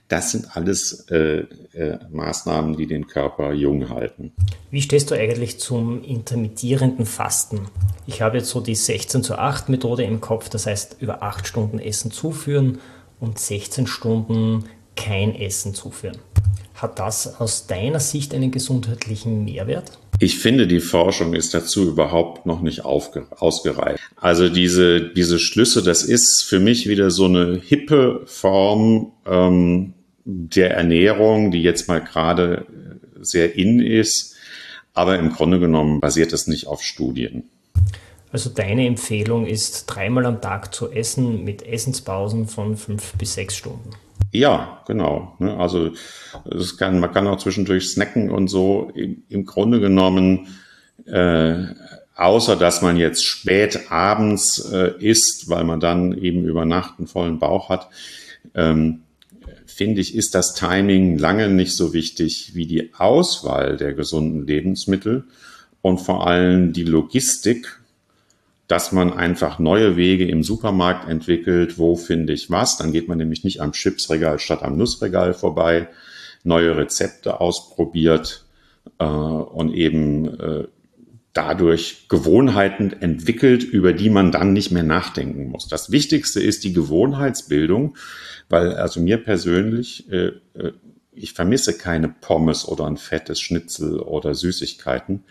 Das 0.08 0.30
sind 0.30 0.56
alles 0.56 1.06
äh, 1.10 1.44
äh, 1.72 1.98
Maßnahmen, 2.10 2.76
die 2.76 2.86
den 2.86 3.06
Körper 3.06 3.52
jung 3.52 3.88
halten. 3.88 4.32
Wie 4.70 4.82
stehst 4.82 5.10
du 5.10 5.14
eigentlich 5.14 5.58
zum 5.58 6.02
intermittierenden 6.04 7.06
Fasten? 7.06 7.62
Ich 8.06 8.20
habe 8.20 8.38
jetzt 8.38 8.50
so 8.50 8.60
die 8.60 8.74
16 8.74 9.22
zu 9.22 9.38
8 9.38 9.68
Methode 9.68 10.04
im 10.04 10.20
Kopf, 10.20 10.48
das 10.48 10.66
heißt 10.66 10.96
über 11.00 11.22
8 11.22 11.46
Stunden 11.46 11.78
Essen 11.78 12.10
zuführen 12.10 12.78
und 13.20 13.38
16 13.38 13.86
Stunden 13.86 14.64
kein 14.96 15.34
Essen 15.34 15.74
zuführen. 15.74 16.18
Hat 16.74 16.98
das 16.98 17.40
aus 17.40 17.66
deiner 17.66 18.00
Sicht 18.00 18.34
einen 18.34 18.50
gesundheitlichen 18.50 19.44
Mehrwert? 19.44 19.98
Ich 20.20 20.38
finde, 20.38 20.66
die 20.66 20.80
Forschung 20.80 21.34
ist 21.34 21.54
dazu 21.54 21.88
überhaupt 21.88 22.46
noch 22.46 22.60
nicht 22.60 22.84
ausgereift. 22.84 24.00
Also 24.16 24.48
diese, 24.48 25.00
diese 25.00 25.38
Schlüsse, 25.38 25.82
das 25.82 26.02
ist 26.02 26.44
für 26.48 26.60
mich 26.60 26.88
wieder 26.88 27.10
so 27.10 27.26
eine 27.26 27.56
hippe 27.56 28.22
Form 28.26 29.12
ähm, 29.26 29.94
der 30.24 30.72
Ernährung, 30.72 31.50
die 31.50 31.62
jetzt 31.62 31.88
mal 31.88 32.00
gerade 32.00 32.66
sehr 33.20 33.56
in 33.56 33.80
ist. 33.80 34.34
Aber 34.94 35.18
im 35.18 35.30
Grunde 35.32 35.58
genommen 35.58 36.00
basiert 36.00 36.32
es 36.32 36.46
nicht 36.46 36.66
auf 36.68 36.82
Studien. 36.82 37.44
Also 38.30 38.50
deine 38.50 38.86
Empfehlung 38.86 39.46
ist, 39.46 39.86
dreimal 39.86 40.26
am 40.26 40.40
Tag 40.40 40.74
zu 40.74 40.90
essen 40.90 41.44
mit 41.44 41.66
Essenspausen 41.66 42.46
von 42.46 42.76
fünf 42.76 43.12
bis 43.14 43.34
sechs 43.34 43.56
Stunden. 43.56 43.90
Ja, 44.32 44.82
genau. 44.86 45.36
Ne? 45.38 45.56
Also 45.56 45.92
es 46.50 46.76
kann, 46.76 46.98
man 46.98 47.12
kann 47.12 47.26
auch 47.26 47.38
zwischendurch 47.38 47.90
snacken 47.90 48.30
und 48.30 48.48
so. 48.48 48.90
Im, 48.94 49.22
im 49.28 49.44
Grunde 49.46 49.80
genommen, 49.80 50.48
äh, 51.06 51.66
außer 52.16 52.56
dass 52.56 52.82
man 52.82 52.96
jetzt 52.96 53.24
spät 53.24 53.92
abends 53.92 54.58
äh, 54.72 54.92
isst, 54.98 55.48
weil 55.48 55.64
man 55.64 55.80
dann 55.80 56.18
eben 56.18 56.44
über 56.44 56.64
Nacht 56.64 56.98
einen 56.98 57.06
vollen 57.06 57.38
Bauch 57.38 57.68
hat, 57.68 57.88
ähm, 58.54 59.02
finde 59.66 60.00
ich, 60.00 60.14
ist 60.14 60.34
das 60.34 60.54
Timing 60.54 61.18
lange 61.18 61.48
nicht 61.48 61.76
so 61.76 61.92
wichtig 61.92 62.52
wie 62.54 62.66
die 62.66 62.92
Auswahl 62.94 63.76
der 63.76 63.92
gesunden 63.92 64.46
Lebensmittel 64.46 65.24
und 65.82 65.98
vor 65.98 66.26
allem 66.26 66.72
die 66.72 66.84
Logistik 66.84 67.80
dass 68.66 68.92
man 68.92 69.12
einfach 69.12 69.58
neue 69.58 69.96
Wege 69.96 70.26
im 70.26 70.42
Supermarkt 70.42 71.08
entwickelt, 71.08 71.78
wo 71.78 71.96
finde 71.96 72.32
ich 72.32 72.50
was. 72.50 72.78
Dann 72.78 72.92
geht 72.92 73.08
man 73.08 73.18
nämlich 73.18 73.44
nicht 73.44 73.60
am 73.60 73.72
Chipsregal 73.72 74.38
statt 74.38 74.62
am 74.62 74.76
Nussregal 74.76 75.34
vorbei, 75.34 75.88
neue 76.44 76.76
Rezepte 76.76 77.40
ausprobiert 77.40 78.44
äh, 78.98 79.04
und 79.04 79.74
eben 79.74 80.40
äh, 80.40 80.64
dadurch 81.34 82.08
Gewohnheiten 82.08 82.92
entwickelt, 82.92 83.64
über 83.64 83.92
die 83.92 84.08
man 84.08 84.32
dann 84.32 84.52
nicht 84.52 84.70
mehr 84.70 84.84
nachdenken 84.84 85.48
muss. 85.48 85.68
Das 85.68 85.90
Wichtigste 85.90 86.40
ist 86.40 86.64
die 86.64 86.72
Gewohnheitsbildung, 86.72 87.96
weil 88.48 88.74
also 88.74 89.00
mir 89.00 89.18
persönlich, 89.18 90.10
äh, 90.10 90.32
äh 90.54 90.72
ich 91.16 91.32
vermisse 91.32 91.78
keine 91.78 92.08
Pommes 92.08 92.66
oder 92.66 92.86
ein 92.86 92.96
fettes 92.96 93.40
Schnitzel 93.40 94.00
oder 94.00 94.34
Süßigkeiten, 94.34 95.22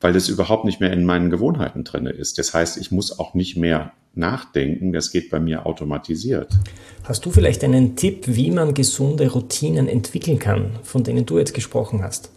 weil 0.00 0.12
das 0.12 0.28
überhaupt 0.28 0.64
nicht 0.64 0.80
mehr 0.80 0.92
in 0.92 1.04
meinen 1.04 1.30
Gewohnheiten 1.30 1.84
drin 1.84 2.06
ist. 2.06 2.38
Das 2.38 2.54
heißt, 2.54 2.76
ich 2.78 2.90
muss 2.90 3.18
auch 3.18 3.34
nicht 3.34 3.56
mehr 3.56 3.92
nachdenken, 4.14 4.92
das 4.92 5.10
geht 5.10 5.30
bei 5.30 5.40
mir 5.40 5.66
automatisiert. 5.66 6.48
Hast 7.04 7.24
du 7.24 7.30
vielleicht 7.30 7.64
einen 7.64 7.96
Tipp, 7.96 8.24
wie 8.26 8.50
man 8.50 8.74
gesunde 8.74 9.30
Routinen 9.30 9.88
entwickeln 9.88 10.38
kann, 10.38 10.78
von 10.82 11.04
denen 11.04 11.24
du 11.24 11.38
jetzt 11.38 11.54
gesprochen 11.54 12.02
hast? 12.02 12.30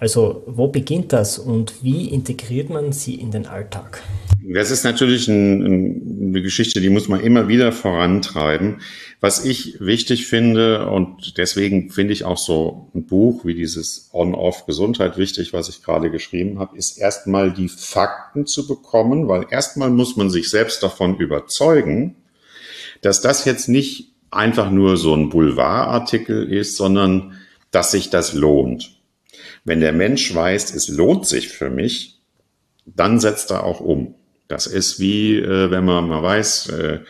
Also 0.00 0.44
wo 0.46 0.68
beginnt 0.68 1.12
das 1.12 1.38
und 1.38 1.82
wie 1.82 2.08
integriert 2.08 2.70
man 2.70 2.92
sie 2.92 3.16
in 3.16 3.32
den 3.32 3.46
Alltag? 3.46 4.02
Das 4.42 4.70
ist 4.70 4.84
natürlich 4.84 5.26
ein, 5.28 6.28
eine 6.28 6.42
Geschichte, 6.42 6.80
die 6.80 6.88
muss 6.88 7.08
man 7.08 7.20
immer 7.20 7.48
wieder 7.48 7.72
vorantreiben. 7.72 8.80
Was 9.20 9.44
ich 9.44 9.80
wichtig 9.80 10.28
finde 10.28 10.88
und 10.88 11.36
deswegen 11.36 11.90
finde 11.90 12.12
ich 12.12 12.24
auch 12.24 12.38
so 12.38 12.90
ein 12.94 13.06
Buch 13.06 13.44
wie 13.44 13.54
dieses 13.54 14.08
On-Off 14.12 14.66
Gesundheit 14.66 15.18
wichtig, 15.18 15.52
was 15.52 15.68
ich 15.68 15.82
gerade 15.82 16.10
geschrieben 16.10 16.60
habe, 16.60 16.78
ist 16.78 16.96
erstmal 16.98 17.52
die 17.52 17.68
Fakten 17.68 18.46
zu 18.46 18.68
bekommen, 18.68 19.26
weil 19.26 19.46
erstmal 19.50 19.90
muss 19.90 20.16
man 20.16 20.30
sich 20.30 20.48
selbst 20.48 20.82
davon 20.82 21.16
überzeugen, 21.18 22.14
dass 23.02 23.20
das 23.20 23.44
jetzt 23.44 23.68
nicht 23.68 24.12
einfach 24.30 24.70
nur 24.70 24.96
so 24.96 25.14
ein 25.14 25.30
Boulevardartikel 25.30 26.50
ist, 26.52 26.76
sondern 26.76 27.32
dass 27.70 27.90
sich 27.90 28.10
das 28.10 28.34
lohnt. 28.34 28.97
Wenn 29.64 29.80
der 29.80 29.92
Mensch 29.92 30.34
weiß, 30.34 30.74
es 30.74 30.88
lohnt 30.88 31.26
sich 31.26 31.48
für 31.48 31.70
mich, 31.70 32.20
dann 32.86 33.20
setzt 33.20 33.50
er 33.50 33.64
auch 33.64 33.80
um. 33.80 34.14
Das 34.48 34.66
ist 34.66 34.98
wie, 34.98 35.36
äh, 35.36 35.70
wenn 35.70 35.84
man 35.84 36.08
mal 36.08 36.22
weiß, 36.22 36.68
äh, 36.70 37.00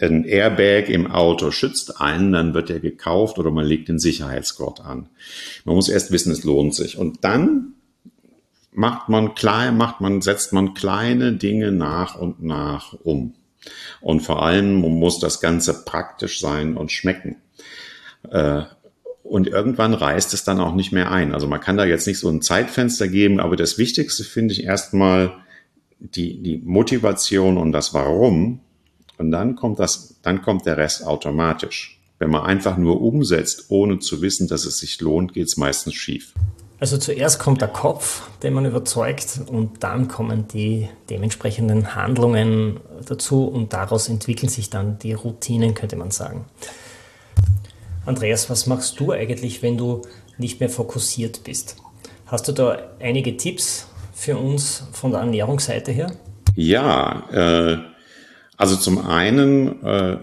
ein 0.00 0.24
Airbag 0.24 0.88
im 0.88 1.10
Auto 1.10 1.50
schützt 1.50 2.00
einen, 2.00 2.32
dann 2.32 2.54
wird 2.54 2.70
er 2.70 2.80
gekauft 2.80 3.38
oder 3.38 3.50
man 3.50 3.64
legt 3.64 3.88
den 3.88 3.98
Sicherheitsgurt 3.98 4.80
an. 4.80 5.08
Man 5.64 5.74
muss 5.74 5.88
erst 5.88 6.10
wissen, 6.10 6.32
es 6.32 6.44
lohnt 6.44 6.74
sich. 6.74 6.98
Und 6.98 7.24
dann 7.24 7.74
macht 8.72 9.08
man 9.08 9.34
klein, 9.34 9.76
macht 9.76 10.00
man, 10.00 10.20
setzt 10.20 10.52
man 10.52 10.74
kleine 10.74 11.32
Dinge 11.32 11.72
nach 11.72 12.16
und 12.16 12.42
nach 12.42 12.92
um. 13.04 13.34
Und 14.00 14.20
vor 14.20 14.42
allem 14.42 14.74
muss 14.74 15.18
das 15.18 15.40
Ganze 15.40 15.84
praktisch 15.84 16.40
sein 16.40 16.76
und 16.76 16.92
schmecken. 16.92 17.36
Und 19.30 19.46
irgendwann 19.46 19.94
reißt 19.94 20.34
es 20.34 20.42
dann 20.42 20.58
auch 20.58 20.74
nicht 20.74 20.90
mehr 20.90 21.12
ein. 21.12 21.32
Also 21.32 21.46
man 21.46 21.60
kann 21.60 21.76
da 21.76 21.84
jetzt 21.84 22.04
nicht 22.08 22.18
so 22.18 22.28
ein 22.28 22.42
Zeitfenster 22.42 23.06
geben, 23.06 23.38
aber 23.38 23.54
das 23.54 23.78
Wichtigste 23.78 24.24
finde 24.24 24.50
ich 24.52 24.64
erstmal 24.64 25.34
die, 26.00 26.42
die 26.42 26.58
Motivation 26.58 27.56
und 27.56 27.70
das 27.70 27.94
Warum. 27.94 28.58
Und 29.18 29.30
dann 29.30 29.54
kommt 29.54 29.78
das, 29.78 30.16
dann 30.22 30.42
kommt 30.42 30.66
der 30.66 30.78
Rest 30.78 31.06
automatisch. 31.06 32.00
Wenn 32.18 32.30
man 32.30 32.42
einfach 32.42 32.76
nur 32.76 33.00
umsetzt, 33.00 33.66
ohne 33.68 34.00
zu 34.00 34.20
wissen, 34.20 34.48
dass 34.48 34.64
es 34.64 34.78
sich 34.78 35.00
lohnt, 35.00 35.32
geht 35.32 35.46
es 35.46 35.56
meistens 35.56 35.94
schief. 35.94 36.34
Also 36.80 36.98
zuerst 36.98 37.38
kommt 37.38 37.60
der 37.60 37.68
Kopf, 37.68 38.22
den 38.42 38.52
man 38.52 38.66
überzeugt, 38.66 39.42
und 39.46 39.84
dann 39.84 40.08
kommen 40.08 40.48
die 40.48 40.88
dementsprechenden 41.08 41.94
Handlungen 41.94 42.80
dazu 43.06 43.44
und 43.44 43.74
daraus 43.74 44.08
entwickeln 44.08 44.48
sich 44.48 44.70
dann 44.70 44.98
die 44.98 45.12
Routinen, 45.12 45.74
könnte 45.74 45.94
man 45.94 46.10
sagen. 46.10 46.46
Andreas, 48.06 48.48
was 48.48 48.66
machst 48.66 48.98
du 48.98 49.12
eigentlich, 49.12 49.62
wenn 49.62 49.76
du 49.76 50.02
nicht 50.38 50.60
mehr 50.60 50.70
fokussiert 50.70 51.44
bist? 51.44 51.76
Hast 52.26 52.48
du 52.48 52.52
da 52.52 52.78
einige 53.00 53.36
Tipps 53.36 53.88
für 54.14 54.36
uns 54.36 54.84
von 54.92 55.10
der 55.10 55.20
Ernährungsseite 55.20 55.92
her? 55.92 56.12
Ja, 56.56 57.24
äh, 57.32 57.78
also 58.56 58.76
zum 58.76 59.06
einen 59.06 59.82
äh, 59.84 60.18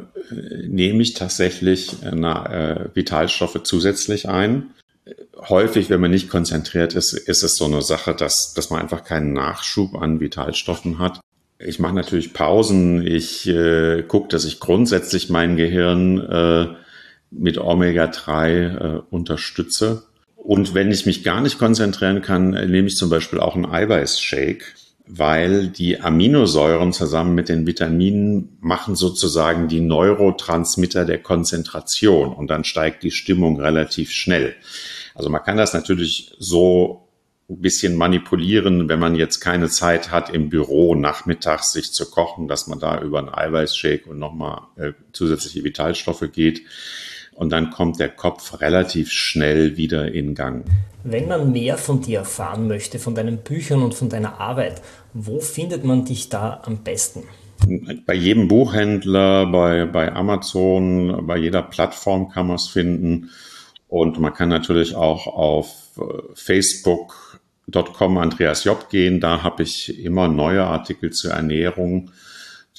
nehme 0.68 1.02
ich 1.02 1.14
tatsächlich 1.14 2.04
äh, 2.04 2.86
Vitalstoffe 2.94 3.62
zusätzlich 3.64 4.28
ein. 4.28 4.72
Häufig, 5.50 5.90
wenn 5.90 6.02
man 6.02 6.12
nicht 6.12 6.30
konzentriert 6.30 6.94
ist, 6.94 7.14
ist 7.14 7.44
es 7.44 7.56
so 7.56 7.66
eine 7.66 7.82
Sache, 7.82 8.14
dass, 8.14 8.54
dass 8.54 8.70
man 8.70 8.82
einfach 8.82 9.04
keinen 9.04 9.34
Nachschub 9.34 9.96
an 9.96 10.20
Vitalstoffen 10.20 11.00
hat. 11.00 11.20
Ich 11.60 11.80
mache 11.80 11.96
natürlich 11.96 12.34
Pausen. 12.34 13.06
Ich 13.06 13.48
äh, 13.48 14.04
gucke, 14.04 14.28
dass 14.28 14.46
ich 14.46 14.60
grundsätzlich 14.60 15.30
mein 15.30 15.56
Gehirn 15.56 16.20
äh, 16.20 16.68
mit 17.32 17.58
Omega-3 17.58 18.50
äh, 18.50 19.02
unterstütze. 19.10 20.04
Und 20.36 20.74
wenn 20.74 20.92
ich 20.92 21.06
mich 21.06 21.24
gar 21.24 21.42
nicht 21.42 21.60
konzentrieren 21.60 22.22
kann, 22.22 22.52
nehme 22.52 22.88
ich 22.88 22.96
zum 22.96 23.10
Beispiel 23.10 23.40
auch 23.40 23.56
einen 23.56 23.66
Eiweißshake, 23.66 24.64
weil 25.08 25.68
die 25.68 26.00
Aminosäuren 26.00 26.94
zusammen 26.94 27.36
mit 27.36 27.50
den 27.50 27.66
Vitaminen 27.66 28.58
machen 28.62 28.96
sozusagen 28.96 29.68
die 29.68 29.82
Neurotransmitter 29.82 31.06
der 31.06 31.20
Konzentration 31.20 32.34
und 32.34 32.50
dann 32.50 32.64
steigt 32.64 33.04
die 33.04 33.12
Stimmung 33.12 33.60
relativ 33.60 34.12
schnell. 34.12 34.56
Also 35.16 35.30
man 35.30 35.44
kann 35.44 35.58
das 35.58 35.74
natürlich 35.74 36.32
so 36.40 37.08
ein 37.50 37.62
bisschen 37.62 37.96
manipulieren, 37.96 38.90
wenn 38.90 39.00
man 39.00 39.16
jetzt 39.16 39.40
keine 39.40 39.70
Zeit 39.70 40.12
hat, 40.12 40.30
im 40.30 40.50
Büro 40.50 40.96
nachmittags 40.96 41.72
sich 41.72 41.94
zu 41.94 42.10
kochen, 42.10 42.50
dass 42.50 42.68
man 42.68 42.80
da 42.80 43.02
über 43.02 43.20
einen 43.20 43.34
Eiweißshake 43.34 44.10
und 44.10 44.20
nochmal 44.20 44.64
äh, 44.76 44.92
zusätzliche 45.14 45.64
Vitalstoffe 45.64 46.30
geht. 46.34 46.64
Und 47.38 47.52
dann 47.52 47.70
kommt 47.70 48.00
der 48.00 48.10
Kopf 48.10 48.62
relativ 48.62 49.12
schnell 49.12 49.78
wieder 49.78 50.12
in 50.12 50.34
Gang. 50.34 50.66
Wenn 51.04 51.28
man 51.28 51.52
mehr 51.52 51.78
von 51.78 52.02
dir 52.02 52.20
erfahren 52.20 52.68
möchte, 52.68 52.98
von 52.98 53.14
deinen 53.14 53.38
Büchern 53.38 53.84
und 53.84 53.94
von 53.94 54.10
deiner 54.10 54.42
Arbeit, 54.42 54.82
wo 55.14 55.40
findet 55.40 55.84
man 55.86 56.04
dich 56.04 56.30
da 56.30 56.64
am 56.66 56.78
besten? 56.84 57.26
Bei 58.08 58.16
jedem 58.16 58.48
Buchhändler, 58.48 59.46
bei, 59.46 59.86
bei 59.86 60.12
Amazon, 60.14 61.28
bei 61.28 61.38
jeder 61.38 61.62
Plattform 61.62 62.30
kann 62.30 62.48
man 62.48 62.56
es 62.56 62.70
finden. 62.70 63.30
Und 63.88 64.20
man 64.20 64.34
kann 64.34 64.50
natürlich 64.50 64.96
auch 64.96 65.28
auf 65.28 65.68
äh, 66.00 66.04
facebook.com 66.34 68.18
Andreas 68.18 68.64
Job 68.64 68.90
gehen. 68.90 69.20
Da 69.20 69.44
habe 69.44 69.62
ich 69.62 70.04
immer 70.04 70.28
neue 70.28 70.64
Artikel 70.64 71.12
zur 71.12 71.34
Ernährung, 71.34 72.10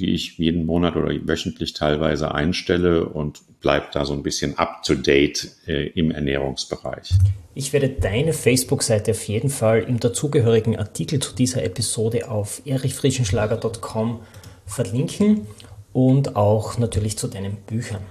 die 0.00 0.14
ich 0.14 0.36
jeden 0.36 0.66
Monat 0.66 0.96
oder 0.96 1.14
wöchentlich 1.28 1.74
teilweise 1.74 2.34
einstelle 2.34 3.04
und 3.08 3.40
bleibe 3.60 3.86
da 3.92 4.04
so 4.04 4.12
ein 4.12 4.22
bisschen 4.22 4.56
up 4.58 4.82
to 4.84 4.94
date 4.94 5.50
äh, 5.66 5.88
im 5.88 6.10
Ernährungsbereich. 6.10 7.10
Ich 7.54 7.72
werde 7.72 7.88
deine 7.88 8.32
Facebook-Seite 8.32 9.10
auf 9.12 9.26
jeden 9.26 9.50
Fall 9.50 9.82
im 9.82 9.98
dazugehörigen 9.98 10.78
Artikel 10.78 11.18
zu 11.18 11.34
dieser 11.34 11.64
Episode 11.64 12.30
auf 12.30 12.62
erichfrischenschlager.com 12.64 14.20
verlinken 14.66 15.46
und 15.92 16.36
auch 16.36 16.78
natürlich 16.78 17.18
zu 17.18 17.26
deinen 17.26 17.56
Büchern. 17.56 18.02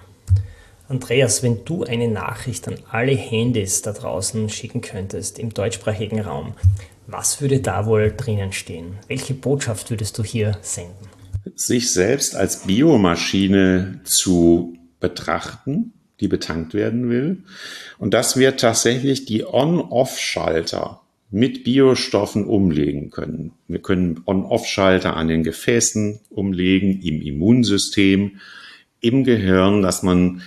Andreas, 0.90 1.44
wenn 1.44 1.66
du 1.66 1.84
eine 1.84 2.08
Nachricht 2.08 2.68
an 2.68 2.78
alle 2.90 3.12
Handys 3.12 3.82
da 3.82 3.92
draußen 3.92 4.50
schicken 4.50 4.82
könntest 4.82 5.38
im 5.38 5.54
deutschsprachigen 5.54 6.22
Raum, 6.22 6.54
was 7.08 7.42
würde 7.42 7.60
da 7.60 7.86
wohl 7.86 8.14
drinnen 8.16 8.54
stehen? 8.54 8.98
Welche 9.08 9.34
Botschaft 9.34 9.90
würdest 9.90 10.18
du 10.18 10.24
hier 10.24 10.58
senden? 10.62 11.08
Sich 11.56 11.92
selbst 11.92 12.36
als 12.36 12.64
Biomaschine 12.64 14.02
zu 14.04 14.77
betrachten, 15.00 15.94
die 16.20 16.28
betankt 16.28 16.74
werden 16.74 17.10
will. 17.10 17.44
Und 17.98 18.14
dass 18.14 18.38
wir 18.38 18.58
tatsächlich 18.58 19.26
die 19.26 19.46
On-Off-Schalter 19.46 21.02
mit 21.30 21.64
Biostoffen 21.64 22.46
umlegen 22.46 23.10
können. 23.10 23.54
Wir 23.68 23.82
können 23.82 24.22
On-Off-Schalter 24.26 25.16
an 25.16 25.28
den 25.28 25.44
Gefäßen 25.44 26.22
umlegen, 26.30 27.02
im 27.02 27.22
Immunsystem, 27.22 28.40
im 29.02 29.24
Gehirn, 29.24 29.82
dass 29.82 30.04
man 30.04 30.42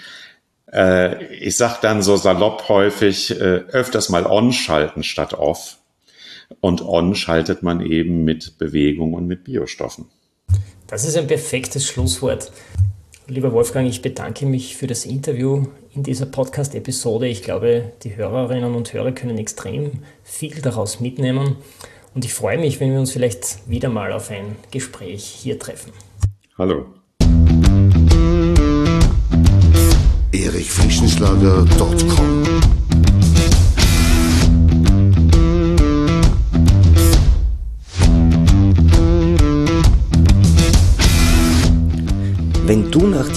äh, 0.73 1.25
ich 1.35 1.57
sag 1.57 1.81
dann 1.81 2.03
so 2.03 2.17
salopp 2.17 2.69
häufig, 2.69 3.31
äh, 3.33 3.65
öfters 3.69 4.09
mal 4.09 4.27
on 4.27 4.53
schalten 4.53 5.03
statt 5.03 5.35
off. 5.35 5.79
Und 6.61 6.83
on 6.83 7.15
schaltet 7.15 7.63
man 7.63 7.85
eben 7.85 8.25
mit 8.25 8.59
Bewegung 8.59 9.15
und 9.15 9.27
mit 9.27 9.45
Biostoffen. 9.45 10.07
Das 10.89 11.05
ist 11.05 11.17
ein 11.17 11.29
perfektes 11.29 11.87
Schlusswort. 11.87 12.51
Lieber 13.31 13.53
Wolfgang, 13.53 13.89
ich 13.89 14.03
bedanke 14.03 14.45
mich 14.45 14.77
für 14.77 14.89
das 14.89 15.07
Interview 15.07 15.69
in 15.95 16.03
dieser 16.03 16.27
Podcast-Episode. 16.27 17.29
Ich 17.29 17.45
glaube, 17.45 17.93
die 18.03 18.17
Hörerinnen 18.17 18.75
und 18.75 18.93
Hörer 18.93 19.13
können 19.13 19.39
extrem 19.39 20.01
viel 20.25 20.61
daraus 20.61 20.99
mitnehmen. 20.99 21.55
Und 22.13 22.25
ich 22.25 22.35
freue 22.35 22.59
mich, 22.59 22.81
wenn 22.81 22.91
wir 22.91 22.99
uns 22.99 23.13
vielleicht 23.13 23.71
wieder 23.71 23.89
mal 23.89 24.13
auf 24.13 24.33
ein 24.33 24.57
Gespräch 24.73 25.25
hier 25.25 25.61
treffen. 25.61 25.93
Hallo. 26.59 26.87
erichfrischenschlager.com 30.33 32.40